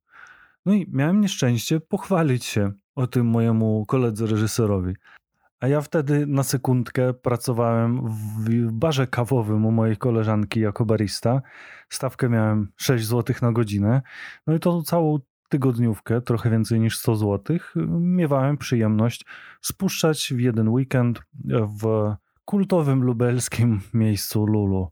No 0.66 0.72
i 0.72 0.86
miałem 0.92 1.20
nieszczęście 1.20 1.80
pochwalić 1.80 2.44
się 2.44 2.72
o 2.94 3.06
tym 3.06 3.26
mojemu 3.26 3.86
koledze 3.86 4.26
reżyserowi. 4.26 4.94
A 5.62 5.68
ja 5.68 5.80
wtedy 5.80 6.26
na 6.26 6.42
sekundkę 6.42 7.14
pracowałem 7.14 8.08
w 8.08 8.72
barze 8.72 9.06
kawowym 9.06 9.66
u 9.66 9.70
mojej 9.70 9.96
koleżanki 9.96 10.60
jako 10.60 10.84
barista. 10.84 11.42
Stawkę 11.88 12.28
miałem 12.28 12.72
6 12.76 13.04
zł 13.04 13.36
na 13.42 13.52
godzinę. 13.52 14.02
No 14.46 14.54
i 14.54 14.60
to 14.60 14.82
całą 14.82 15.18
tygodniówkę, 15.48 16.20
trochę 16.20 16.50
więcej 16.50 16.80
niż 16.80 16.98
100 16.98 17.16
zł, 17.16 17.56
miewałem 18.00 18.58
przyjemność 18.58 19.24
spuszczać 19.60 20.32
w 20.36 20.40
jeden 20.40 20.68
weekend 20.68 21.22
w 21.80 22.14
kultowym 22.44 23.02
lubelskim 23.02 23.80
miejscu 23.94 24.46
Lulu. 24.46 24.88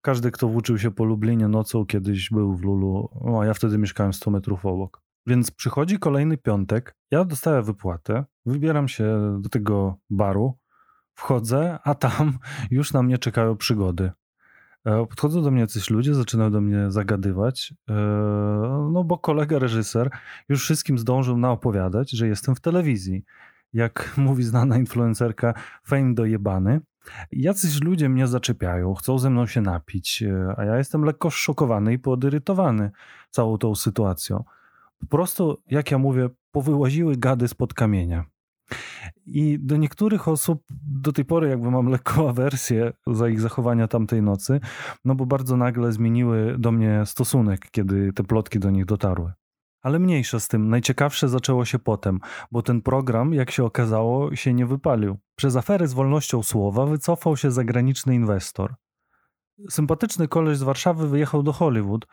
Każdy, 0.00 0.30
kto 0.30 0.48
włóczył 0.48 0.78
się 0.78 0.90
po 0.90 1.04
Lublinie 1.04 1.48
nocą, 1.48 1.86
kiedyś 1.86 2.30
był 2.30 2.56
w 2.56 2.62
Lulu, 2.62 3.08
a 3.40 3.46
ja 3.46 3.54
wtedy 3.54 3.78
mieszkałem 3.78 4.12
100 4.12 4.30
metrów 4.30 4.66
obok. 4.66 5.01
Więc 5.26 5.50
przychodzi 5.50 5.98
kolejny 5.98 6.36
piątek, 6.38 6.96
ja 7.10 7.24
dostaję 7.24 7.62
wypłatę, 7.62 8.24
wybieram 8.46 8.88
się 8.88 9.38
do 9.40 9.48
tego 9.48 9.98
baru, 10.10 10.58
wchodzę, 11.14 11.78
a 11.84 11.94
tam 11.94 12.38
już 12.70 12.92
na 12.92 13.02
mnie 13.02 13.18
czekają 13.18 13.56
przygody. 13.56 14.10
E, 14.84 15.06
podchodzą 15.06 15.42
do 15.42 15.50
mnie 15.50 15.60
jacyś 15.60 15.90
ludzie, 15.90 16.14
zaczynają 16.14 16.50
do 16.50 16.60
mnie 16.60 16.90
zagadywać, 16.90 17.74
e, 17.88 17.94
no 18.92 19.04
bo 19.04 19.18
kolega 19.18 19.58
reżyser 19.58 20.10
już 20.48 20.62
wszystkim 20.62 20.98
zdążył 20.98 21.38
naopowiadać, 21.38 22.10
że 22.10 22.28
jestem 22.28 22.54
w 22.54 22.60
telewizji. 22.60 23.24
Jak 23.72 24.14
mówi 24.16 24.44
znana 24.44 24.78
influencerka, 24.78 25.54
fame 25.84 26.14
dojebany. 26.14 26.80
Jacyś 27.32 27.82
ludzie 27.82 28.08
mnie 28.08 28.26
zaczepiają, 28.26 28.94
chcą 28.94 29.18
ze 29.18 29.30
mną 29.30 29.46
się 29.46 29.60
napić, 29.60 30.22
e, 30.22 30.54
a 30.56 30.64
ja 30.64 30.76
jestem 30.78 31.04
lekko 31.04 31.30
szokowany 31.30 31.92
i 31.92 31.98
poderytowany 31.98 32.90
całą 33.30 33.58
tą 33.58 33.74
sytuacją. 33.74 34.44
Po 35.10 35.16
prostu, 35.16 35.56
jak 35.66 35.90
ja 35.90 35.98
mówię, 35.98 36.28
powyłaziły 36.52 37.16
gady 37.16 37.48
spod 37.48 37.74
kamienia. 37.74 38.24
I 39.26 39.58
do 39.60 39.76
niektórych 39.76 40.28
osób 40.28 40.62
do 40.86 41.12
tej 41.12 41.24
pory 41.24 41.48
jakby 41.48 41.70
mam 41.70 41.86
lekką 41.86 42.28
awersję 42.28 42.92
za 43.06 43.28
ich 43.28 43.40
zachowania 43.40 43.88
tamtej 43.88 44.22
nocy, 44.22 44.60
no 45.04 45.14
bo 45.14 45.26
bardzo 45.26 45.56
nagle 45.56 45.92
zmieniły 45.92 46.58
do 46.58 46.72
mnie 46.72 47.02
stosunek, 47.06 47.70
kiedy 47.70 48.12
te 48.12 48.24
plotki 48.24 48.58
do 48.58 48.70
nich 48.70 48.84
dotarły. 48.84 49.32
Ale 49.82 49.98
mniejsza 49.98 50.40
z 50.40 50.48
tym, 50.48 50.68
najciekawsze 50.68 51.28
zaczęło 51.28 51.64
się 51.64 51.78
potem, 51.78 52.20
bo 52.52 52.62
ten 52.62 52.82
program, 52.82 53.34
jak 53.34 53.50
się 53.50 53.64
okazało, 53.64 54.36
się 54.36 54.54
nie 54.54 54.66
wypalił. 54.66 55.16
Przez 55.36 55.56
aferę 55.56 55.88
z 55.88 55.92
wolnością 55.92 56.42
słowa 56.42 56.86
wycofał 56.86 57.36
się 57.36 57.50
zagraniczny 57.50 58.14
inwestor. 58.14 58.74
Sympatyczny 59.70 60.28
koleś 60.28 60.58
z 60.58 60.62
Warszawy 60.62 61.08
wyjechał 61.08 61.42
do 61.42 61.52
Hollywood, 61.52 62.06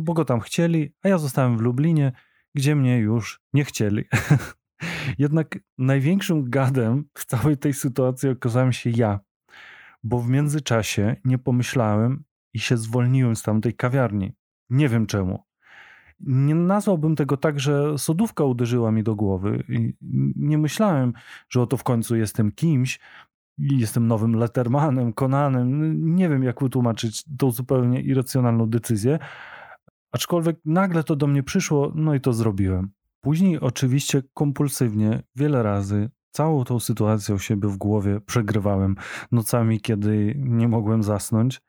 bo 0.00 0.14
go 0.14 0.24
tam 0.24 0.40
chcieli, 0.40 0.94
a 1.02 1.08
ja 1.08 1.18
zostałem 1.18 1.58
w 1.58 1.60
Lublinie, 1.60 2.12
gdzie 2.54 2.76
mnie 2.76 2.98
już 2.98 3.40
nie 3.52 3.64
chcieli. 3.64 4.04
Jednak 5.18 5.58
największym 5.78 6.50
gadem 6.50 7.04
w 7.14 7.24
całej 7.24 7.56
tej 7.56 7.74
sytuacji 7.74 8.28
okazałem 8.28 8.72
się 8.72 8.90
ja, 8.90 9.20
bo 10.02 10.18
w 10.18 10.28
międzyczasie 10.28 11.16
nie 11.24 11.38
pomyślałem 11.38 12.24
i 12.54 12.58
się 12.58 12.76
zwolniłem 12.76 13.36
z 13.36 13.42
tamtej 13.42 13.74
kawiarni. 13.74 14.32
Nie 14.70 14.88
wiem 14.88 15.06
czemu. 15.06 15.44
Nie 16.20 16.54
nazwałbym 16.54 17.16
tego 17.16 17.36
tak, 17.36 17.60
że 17.60 17.98
sodówka 17.98 18.44
uderzyła 18.44 18.92
mi 18.92 19.02
do 19.02 19.14
głowy. 19.14 19.64
Nie 20.36 20.58
myślałem, 20.58 21.12
że 21.48 21.62
oto 21.62 21.76
w 21.76 21.84
końcu 21.84 22.16
jestem 22.16 22.52
kimś, 22.52 23.00
jestem 23.60 24.06
nowym 24.06 24.36
Lettermanem, 24.36 25.12
Konanem. 25.12 26.14
Nie 26.14 26.28
wiem, 26.28 26.42
jak 26.42 26.62
wytłumaczyć 26.62 27.24
tą 27.38 27.50
zupełnie 27.50 28.00
irracjonalną 28.00 28.66
decyzję. 28.66 29.18
Aczkolwiek 30.12 30.56
nagle 30.64 31.04
to 31.04 31.16
do 31.16 31.26
mnie 31.26 31.42
przyszło, 31.42 31.92
no 31.94 32.14
i 32.14 32.20
to 32.20 32.32
zrobiłem. 32.32 32.90
Później 33.20 33.60
oczywiście 33.60 34.22
kompulsywnie, 34.34 35.22
wiele 35.36 35.62
razy, 35.62 36.10
całą 36.30 36.64
tą 36.64 36.80
sytuację 36.80 37.34
u 37.34 37.38
siebie 37.38 37.68
w 37.68 37.76
głowie 37.76 38.20
przegrywałem 38.20 38.94
nocami, 39.32 39.80
kiedy 39.80 40.34
nie 40.36 40.68
mogłem 40.68 41.02
zasnąć. 41.02 41.60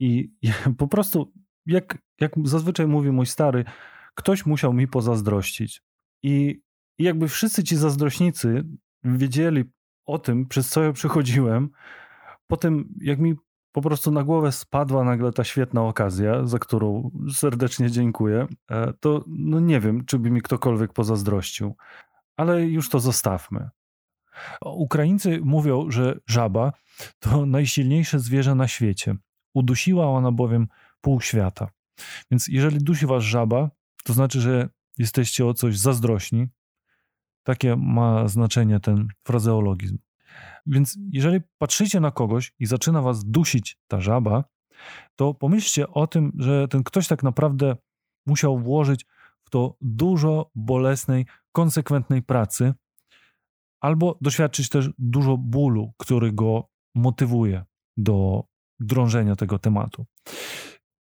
I 0.00 0.32
po 0.78 0.88
prostu, 0.88 1.32
jak, 1.66 1.98
jak 2.20 2.32
zazwyczaj 2.44 2.86
mówi 2.86 3.10
mój 3.10 3.26
stary, 3.26 3.64
ktoś 4.14 4.46
musiał 4.46 4.72
mi 4.72 4.88
pozazdrościć. 4.88 5.82
I 6.22 6.62
jakby 6.98 7.28
wszyscy 7.28 7.64
ci 7.64 7.76
zazdrośnicy 7.76 8.64
wiedzieli 9.04 9.64
o 10.06 10.18
tym, 10.18 10.46
przez 10.46 10.68
co 10.68 10.82
ja 10.82 10.92
przechodziłem, 10.92 11.70
potem 12.46 12.94
jak 13.00 13.18
mi 13.18 13.34
po 13.72 13.82
prostu 13.82 14.10
na 14.10 14.24
głowę 14.24 14.52
spadła 14.52 15.04
nagle 15.04 15.32
ta 15.32 15.44
świetna 15.44 15.82
okazja, 15.82 16.46
za 16.46 16.58
którą 16.58 17.10
serdecznie 17.34 17.90
dziękuję, 17.90 18.46
e, 18.70 18.92
to 18.92 19.24
no 19.26 19.60
nie 19.60 19.80
wiem, 19.80 20.04
czy 20.04 20.18
by 20.18 20.30
mi 20.30 20.42
ktokolwiek 20.42 20.92
pozazdrościł. 20.92 21.76
Ale 22.36 22.62
już 22.62 22.88
to 22.88 23.00
zostawmy. 23.00 23.70
Ukraińcy 24.64 25.40
mówią, 25.44 25.90
że 25.90 26.20
żaba 26.26 26.72
to 27.18 27.46
najsilniejsze 27.46 28.18
zwierzę 28.18 28.54
na 28.54 28.68
świecie. 28.68 29.16
Udusiła 29.54 30.06
ona 30.06 30.32
bowiem 30.32 30.68
pół 31.00 31.20
świata. 31.20 31.68
Więc 32.30 32.48
jeżeli 32.48 32.78
dusi 32.78 33.06
was 33.06 33.22
żaba, 33.22 33.70
to 34.04 34.12
znaczy, 34.12 34.40
że 34.40 34.68
jesteście 34.98 35.46
o 35.46 35.54
coś 35.54 35.78
zazdrośni. 35.78 36.48
Takie 37.42 37.76
ma 37.76 38.28
znaczenie 38.28 38.80
ten 38.80 39.08
frazeologizm. 39.26 39.98
Więc 40.66 40.98
jeżeli 41.12 41.40
patrzycie 41.58 42.00
na 42.00 42.10
kogoś 42.10 42.52
i 42.58 42.66
zaczyna 42.66 43.02
was 43.02 43.24
dusić 43.24 43.78
ta 43.88 44.00
żaba, 44.00 44.44
to 45.16 45.34
pomyślcie 45.34 45.88
o 45.88 46.06
tym, 46.06 46.32
że 46.38 46.68
ten 46.68 46.82
ktoś 46.84 47.08
tak 47.08 47.22
naprawdę 47.22 47.76
musiał 48.26 48.58
włożyć 48.58 49.06
w 49.44 49.50
to 49.50 49.76
dużo 49.80 50.50
bolesnej, 50.54 51.26
konsekwentnej 51.52 52.22
pracy, 52.22 52.74
albo 53.80 54.18
doświadczyć 54.20 54.68
też 54.68 54.90
dużo 54.98 55.36
bólu, 55.36 55.92
który 55.98 56.32
go 56.32 56.68
motywuje 56.94 57.64
do 57.96 58.44
drążenia 58.80 59.36
tego 59.36 59.58
tematu. 59.58 60.06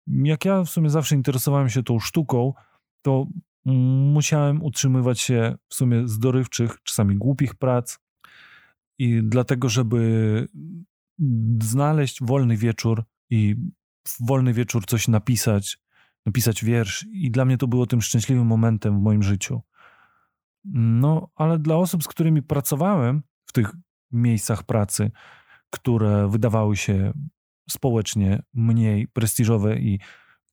Jak 0.07 0.45
ja 0.45 0.63
w 0.63 0.69
sumie 0.69 0.89
zawsze 0.89 1.15
interesowałem 1.15 1.69
się 1.69 1.83
tą 1.83 1.99
sztuką, 1.99 2.53
to 3.01 3.27
musiałem 3.65 4.63
utrzymywać 4.63 5.19
się 5.21 5.55
w 5.69 5.75
sumie 5.75 6.07
z 6.07 6.19
dorywczych, 6.19 6.77
czasami 6.83 7.15
głupich 7.15 7.55
prac, 7.55 7.99
i 8.99 9.21
dlatego, 9.23 9.69
żeby 9.69 10.47
znaleźć 11.61 12.23
wolny 12.23 12.57
wieczór 12.57 13.03
i 13.29 13.55
w 14.07 14.27
wolny 14.27 14.53
wieczór 14.53 14.85
coś 14.85 15.07
napisać, 15.07 15.79
napisać 16.25 16.65
wiersz, 16.65 17.05
i 17.11 17.31
dla 17.31 17.45
mnie 17.45 17.57
to 17.57 17.67
było 17.67 17.85
tym 17.85 18.01
szczęśliwym 18.01 18.47
momentem 18.47 18.99
w 18.99 19.01
moim 19.01 19.23
życiu. 19.23 19.61
No, 20.73 21.29
ale 21.35 21.59
dla 21.59 21.75
osób, 21.75 22.03
z 22.03 22.07
którymi 22.07 22.41
pracowałem 22.41 23.23
w 23.45 23.53
tych 23.53 23.71
miejscach 24.11 24.63
pracy, 24.63 25.11
które 25.69 26.29
wydawały 26.29 26.77
się 26.77 27.13
społecznie 27.69 28.43
mniej 28.53 29.07
prestiżowe 29.07 29.79
i 29.79 29.99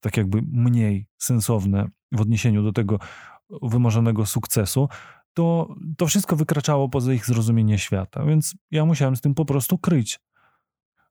tak 0.00 0.16
jakby 0.16 0.42
mniej 0.42 1.06
sensowne 1.18 1.88
w 2.12 2.20
odniesieniu 2.20 2.62
do 2.62 2.72
tego 2.72 2.98
wymarzonego 3.62 4.26
sukcesu, 4.26 4.88
to, 5.34 5.74
to 5.96 6.06
wszystko 6.06 6.36
wykraczało 6.36 6.88
poza 6.88 7.12
ich 7.12 7.26
zrozumienie 7.26 7.78
świata, 7.78 8.24
więc 8.24 8.54
ja 8.70 8.84
musiałem 8.84 9.16
z 9.16 9.20
tym 9.20 9.34
po 9.34 9.44
prostu 9.44 9.78
kryć. 9.78 10.20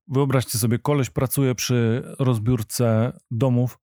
Wyobraźcie 0.07 0.57
sobie, 0.57 0.79
koleś 0.79 1.09
pracuje 1.09 1.55
przy 1.55 2.03
rozbiórce 2.19 3.17
domów 3.31 3.79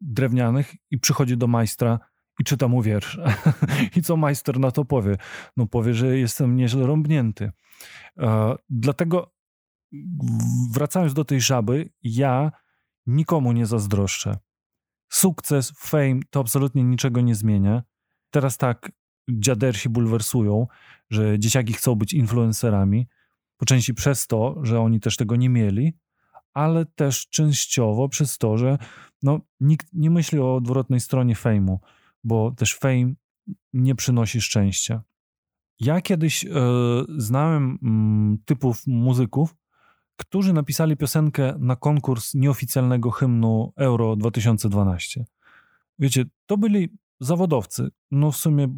drewnianych 0.00 0.74
i 0.90 0.98
przychodzi 0.98 1.36
do 1.36 1.46
majstra 1.46 1.98
i 2.40 2.44
czyta 2.44 2.68
mu 2.68 2.82
wiersz. 2.82 3.18
I 3.96 4.02
co 4.02 4.16
majster 4.16 4.60
na 4.60 4.70
to 4.70 4.84
powie? 4.84 5.16
No 5.56 5.66
powie, 5.66 5.94
że 5.94 6.18
jestem 6.18 6.56
nieźle 6.56 6.86
rąbnięty. 6.86 7.52
E, 8.18 8.54
dlatego 8.70 9.34
wracając 10.72 11.14
do 11.14 11.24
tej 11.24 11.40
żaby, 11.40 11.90
ja 12.02 12.52
nikomu 13.06 13.52
nie 13.52 13.66
zazdroszczę. 13.66 14.38
Sukces, 15.08 15.72
fame 15.76 16.20
to 16.30 16.40
absolutnie 16.40 16.84
niczego 16.84 17.20
nie 17.20 17.34
zmienia. 17.34 17.82
Teraz 18.30 18.56
tak, 18.58 18.92
dziadersi 19.30 19.88
bulwersują, 19.88 20.66
że 21.10 21.38
dzieciaki 21.38 21.72
chcą 21.72 21.94
być 21.94 22.12
influencerami, 22.12 23.08
po 23.56 23.66
części 23.66 23.94
przez 23.94 24.26
to, 24.26 24.58
że 24.62 24.80
oni 24.80 25.00
też 25.00 25.16
tego 25.16 25.36
nie 25.36 25.48
mieli, 25.48 25.92
ale 26.54 26.86
też 26.86 27.28
częściowo 27.28 28.08
przez 28.08 28.38
to, 28.38 28.58
że 28.58 28.78
no, 29.22 29.40
nikt 29.60 29.86
nie 29.92 30.10
myśli 30.10 30.38
o 30.38 30.54
odwrotnej 30.54 31.00
stronie 31.00 31.34
fejmu, 31.34 31.80
bo 32.24 32.50
też 32.50 32.74
fame 32.74 33.14
nie 33.72 33.94
przynosi 33.94 34.40
szczęścia. 34.40 35.02
Ja 35.80 36.00
kiedyś 36.00 36.44
e, 36.44 36.50
znałem 37.16 37.78
m, 37.82 38.38
typów 38.44 38.86
muzyków, 38.86 39.54
którzy 40.16 40.52
napisali 40.52 40.96
piosenkę 40.96 41.54
na 41.58 41.76
konkurs 41.76 42.34
nieoficjalnego 42.34 43.10
hymnu 43.10 43.72
Euro 43.76 44.16
2012. 44.16 45.24
Wiecie, 45.98 46.24
to 46.46 46.56
byli 46.56 46.88
zawodowcy. 47.20 47.88
No 48.10 48.32
w 48.32 48.36
sumie 48.36 48.68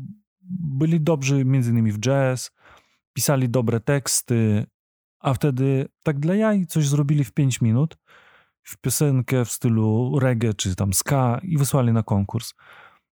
byli 0.50 1.00
dobrzy 1.00 1.44
między 1.44 1.70
innymi 1.70 1.92
w 1.92 1.98
jazz, 1.98 2.50
pisali 3.12 3.48
dobre 3.48 3.80
teksty, 3.80 4.66
a 5.20 5.34
wtedy 5.34 5.88
tak 6.02 6.18
dla 6.18 6.34
jaj 6.34 6.66
coś 6.66 6.88
zrobili 6.88 7.24
w 7.24 7.32
5 7.32 7.60
minut, 7.60 7.98
w 8.62 8.76
piosenkę 8.76 9.44
w 9.44 9.52
stylu 9.52 10.18
reggae 10.18 10.54
czy 10.54 10.76
tam 10.76 10.92
ska 10.92 11.40
i 11.42 11.58
wysłali 11.58 11.92
na 11.92 12.02
konkurs. 12.02 12.54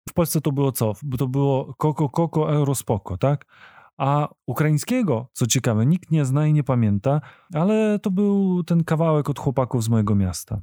w 0.10 0.14
Polsce 0.14 0.42
to 0.42 0.52
było 0.52 0.72
co? 0.72 0.94
To 1.18 1.28
było 1.28 1.74
Koko, 1.74 2.10
Koko, 2.10 2.54
Eurospoko, 2.54 3.18
tak? 3.18 3.46
A 3.98 4.28
ukraińskiego, 4.46 5.28
co 5.34 5.48
ciekawe, 5.48 5.86
nikt 5.86 6.12
nie 6.12 6.26
zna 6.26 6.48
i 6.48 6.54
nie 6.54 6.64
pamięta, 6.64 7.22
ale 7.54 8.00
to 8.00 8.12
był 8.12 8.64
ten 8.64 8.84
kawałek 8.84 9.30
od 9.30 9.40
chłopaków 9.40 9.84
z 9.84 9.90
mojego 9.90 10.16
miasta. 10.16 10.62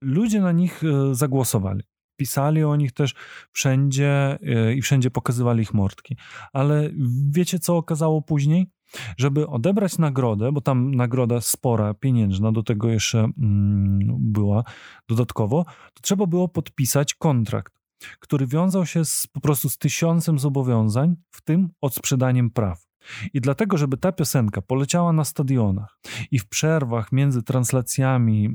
Ludzie 0.00 0.40
na 0.40 0.52
nich 0.52 0.82
e, 0.84 1.14
zagłosowali. 1.14 1.82
Pisali 2.16 2.64
o 2.64 2.76
nich 2.76 2.92
też 2.92 3.14
wszędzie 3.52 4.38
e, 4.42 4.74
i 4.74 4.82
wszędzie 4.82 5.10
pokazywali 5.10 5.62
ich 5.62 5.74
mordki. 5.74 6.16
Ale 6.52 6.90
wiecie, 7.30 7.58
co 7.58 7.76
okazało 7.76 8.22
później? 8.22 8.70
Żeby 9.16 9.46
odebrać 9.46 9.98
nagrodę, 9.98 10.52
bo 10.52 10.60
tam 10.60 10.94
nagroda 10.94 11.40
spora, 11.40 11.94
pieniężna, 11.94 12.52
do 12.52 12.62
tego 12.62 12.88
jeszcze 12.88 13.18
mm, 13.18 13.98
była 14.20 14.64
dodatkowo, 15.08 15.64
to 15.64 16.02
trzeba 16.02 16.26
było 16.26 16.48
podpisać 16.48 17.14
kontrakt 17.14 17.73
który 18.20 18.46
wiązał 18.46 18.86
się 18.86 19.04
z, 19.04 19.26
po 19.26 19.40
prostu 19.40 19.68
z 19.68 19.78
tysiącem 19.78 20.38
zobowiązań, 20.38 21.16
w 21.30 21.42
tym 21.42 21.68
odsprzedaniem 21.80 22.50
praw. 22.50 22.86
I 23.34 23.40
dlatego, 23.40 23.76
żeby 23.76 23.96
ta 23.96 24.12
piosenka 24.12 24.62
poleciała 24.62 25.12
na 25.12 25.24
stadionach 25.24 25.98
i 26.30 26.38
w 26.38 26.48
przerwach 26.48 27.12
między 27.12 27.42
translacjami, 27.42 28.54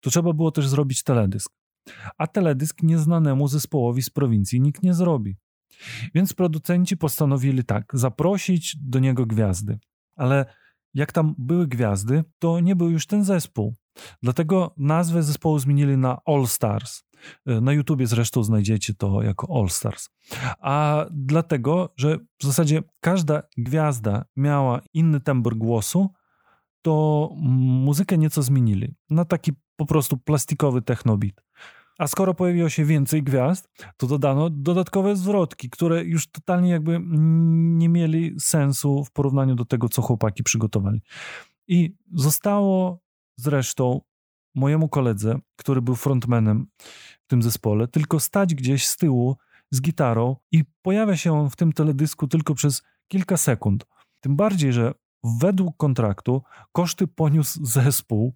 to 0.00 0.10
trzeba 0.10 0.32
było 0.32 0.50
też 0.50 0.68
zrobić 0.68 1.02
teledysk. 1.02 1.52
A 2.18 2.26
teledysk 2.26 2.82
nieznanemu 2.82 3.48
zespołowi 3.48 4.02
z 4.02 4.10
prowincji 4.10 4.60
nikt 4.60 4.82
nie 4.82 4.94
zrobi. 4.94 5.36
Więc 6.14 6.32
producenci 6.32 6.96
postanowili 6.96 7.64
tak, 7.64 7.90
zaprosić 7.92 8.76
do 8.76 8.98
niego 8.98 9.26
gwiazdy. 9.26 9.78
Ale 10.16 10.46
jak 10.94 11.12
tam 11.12 11.34
były 11.38 11.66
gwiazdy, 11.66 12.24
to 12.38 12.60
nie 12.60 12.76
był 12.76 12.90
już 12.90 13.06
ten 13.06 13.24
zespół. 13.24 13.74
Dlatego 14.22 14.74
nazwę 14.76 15.22
zespołu 15.22 15.58
zmienili 15.58 15.96
na 15.96 16.18
All 16.24 16.46
Stars. 16.46 17.02
E, 17.46 17.60
na 17.60 17.72
YouTubie 17.72 18.06
zresztą 18.06 18.42
znajdziecie 18.42 18.94
to 18.94 19.22
jako 19.22 19.60
All 19.60 19.68
Stars. 19.68 20.08
A 20.60 21.06
dlatego, 21.10 21.94
że 21.96 22.18
w 22.40 22.44
zasadzie 22.44 22.82
każda 23.00 23.42
gwiazda 23.58 24.24
miała 24.36 24.80
inny 24.94 25.20
tembr 25.20 25.54
głosu, 25.54 26.10
to 26.82 27.28
muzykę 27.36 28.18
nieco 28.18 28.42
zmienili 28.42 28.94
na 29.10 29.24
taki 29.24 29.52
po 29.76 29.86
prostu 29.86 30.16
plastikowy 30.16 30.82
technobit. 30.82 31.42
A 31.98 32.06
skoro 32.06 32.34
pojawiło 32.34 32.68
się 32.68 32.84
więcej 32.84 33.22
gwiazd, 33.22 33.68
to 33.96 34.06
dodano 34.06 34.50
dodatkowe 34.50 35.16
zwrotki, 35.16 35.70
które 35.70 36.04
już 36.04 36.30
totalnie 36.30 36.70
jakby 36.70 37.00
nie 37.78 37.88
mieli 37.88 38.34
sensu 38.38 39.04
w 39.04 39.10
porównaniu 39.10 39.54
do 39.54 39.64
tego, 39.64 39.88
co 39.88 40.02
chłopaki 40.02 40.42
przygotowali. 40.42 41.02
I 41.68 41.94
zostało 42.14 43.00
zresztą 43.36 44.00
mojemu 44.54 44.88
koledze, 44.88 45.38
który 45.56 45.82
był 45.82 45.96
frontmanem 45.96 46.66
w 47.22 47.26
tym 47.26 47.42
zespole, 47.42 47.88
tylko 47.88 48.20
stać 48.20 48.54
gdzieś 48.54 48.86
z 48.86 48.96
tyłu 48.96 49.36
z 49.70 49.80
gitarą 49.80 50.36
i 50.52 50.64
pojawia 50.82 51.16
się 51.16 51.32
on 51.32 51.50
w 51.50 51.56
tym 51.56 51.72
teledysku 51.72 52.28
tylko 52.28 52.54
przez 52.54 52.82
kilka 53.08 53.36
sekund. 53.36 53.86
Tym 54.20 54.36
bardziej, 54.36 54.72
że 54.72 54.94
według 55.24 55.76
kontraktu 55.76 56.42
koszty 56.72 57.06
poniósł 57.06 57.64
zespół, 57.76 58.34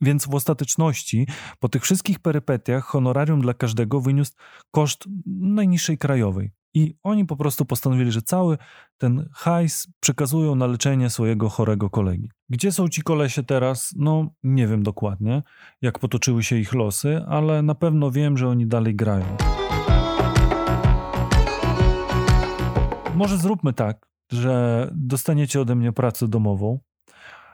więc 0.00 0.26
w 0.26 0.34
ostateczności 0.34 1.26
po 1.58 1.68
tych 1.68 1.82
wszystkich 1.82 2.18
perypetiach 2.18 2.84
honorarium 2.84 3.40
dla 3.40 3.54
każdego 3.54 4.00
wyniósł 4.00 4.32
koszt 4.70 5.04
najniższej 5.26 5.98
krajowej. 5.98 6.50
I 6.74 6.94
oni 7.02 7.24
po 7.24 7.36
prostu 7.36 7.64
postanowili, 7.64 8.12
że 8.12 8.22
cały 8.22 8.58
ten 8.98 9.28
hajs 9.32 9.88
przekazują 10.00 10.54
na 10.54 10.66
leczenie 10.66 11.10
swojego 11.10 11.48
chorego 11.48 11.90
kolegi. 11.90 12.30
Gdzie 12.48 12.72
są 12.72 12.88
ci 12.88 13.02
kolesie 13.02 13.42
teraz? 13.42 13.94
No, 13.96 14.30
nie 14.42 14.66
wiem 14.66 14.82
dokładnie, 14.82 15.42
jak 15.82 15.98
potoczyły 15.98 16.42
się 16.42 16.56
ich 16.56 16.74
losy, 16.74 17.24
ale 17.28 17.62
na 17.62 17.74
pewno 17.74 18.10
wiem, 18.10 18.38
że 18.38 18.48
oni 18.48 18.66
dalej 18.66 18.96
grają. 18.96 19.36
Może 23.14 23.38
zróbmy 23.38 23.72
tak, 23.72 24.06
że 24.32 24.88
dostaniecie 24.94 25.60
ode 25.60 25.74
mnie 25.74 25.92
pracę 25.92 26.28
domową, 26.28 26.78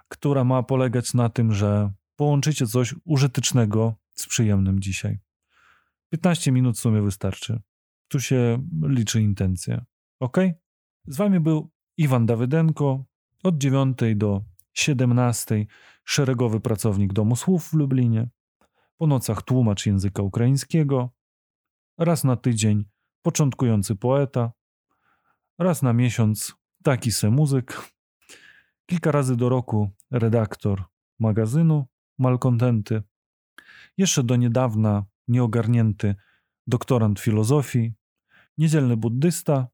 która 0.08 0.44
ma 0.44 0.62
polegać 0.62 1.14
na 1.14 1.28
tym, 1.28 1.52
że 1.52 1.90
połączycie 2.16 2.66
coś 2.66 2.94
użytecznego 3.04 3.94
z 4.14 4.26
przyjemnym 4.26 4.80
dzisiaj. 4.80 5.18
15 6.10 6.52
minut 6.52 6.76
w 6.76 6.80
sumie 6.80 7.02
wystarczy. 7.02 7.60
Tu 8.08 8.20
się 8.20 8.68
liczy 8.82 9.22
intencja. 9.22 9.84
Ok? 10.20 10.36
Z 11.06 11.16
wami 11.16 11.40
był 11.40 11.70
Iwan 11.96 12.26
Dawydenko 12.26 13.04
od 13.42 13.58
9 13.58 13.98
do 14.16 14.44
17 14.72 15.66
szeregowy 16.04 16.60
pracownik 16.60 17.12
Domu 17.12 17.36
Słów 17.36 17.68
w 17.68 17.72
Lublinie. 17.74 18.28
Po 18.96 19.06
nocach 19.06 19.42
tłumacz 19.42 19.86
języka 19.86 20.22
ukraińskiego. 20.22 21.10
Raz 21.98 22.24
na 22.24 22.36
tydzień 22.36 22.84
początkujący 23.22 23.96
poeta. 23.96 24.52
Raz 25.58 25.82
na 25.82 25.92
miesiąc 25.92 26.54
taki 26.82 27.12
se 27.12 27.30
muzyk. 27.30 27.92
Kilka 28.86 29.12
razy 29.12 29.36
do 29.36 29.48
roku 29.48 29.90
redaktor 30.10 30.84
magazynu 31.18 31.86
Malkontenty. 32.18 33.02
Jeszcze 33.96 34.22
do 34.22 34.36
niedawna 34.36 35.04
nieogarnięty 35.28 36.14
doktorant 36.66 37.20
filozofii, 37.20 37.94
niedzielny 38.58 38.96
buddysta, 38.96 39.68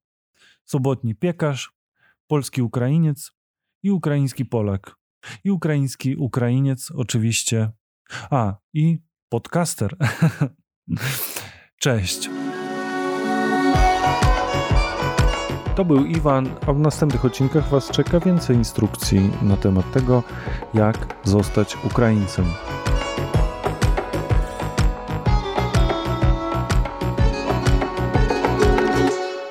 sobotni 0.64 1.14
piekarz, 1.14 1.72
polski 2.26 2.62
Ukrainiec 2.62 3.32
i 3.82 3.90
ukraiński 3.90 4.44
Polak. 4.44 4.96
I 5.44 5.50
ukraiński 5.50 6.16
Ukrainiec 6.16 6.90
oczywiście. 6.90 7.70
A, 8.30 8.54
i 8.74 8.98
podcaster. 9.28 9.96
Cześć. 11.82 12.30
To 15.76 15.84
był 15.84 16.04
Iwan, 16.04 16.48
a 16.66 16.72
w 16.72 16.78
następnych 16.78 17.24
odcinkach 17.24 17.68
Was 17.68 17.90
czeka 17.90 18.20
więcej 18.20 18.56
instrukcji 18.56 19.30
na 19.42 19.56
temat 19.56 19.92
tego, 19.92 20.22
jak 20.74 21.16
zostać 21.24 21.76
Ukraińcem. 21.84 22.44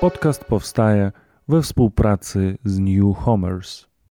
Podcast 0.02 0.44
powstaje 0.44 1.12
we 1.48 1.62
współpracy 1.62 2.58
z 2.64 2.78
New 2.78 3.16
Homers. 3.16 3.91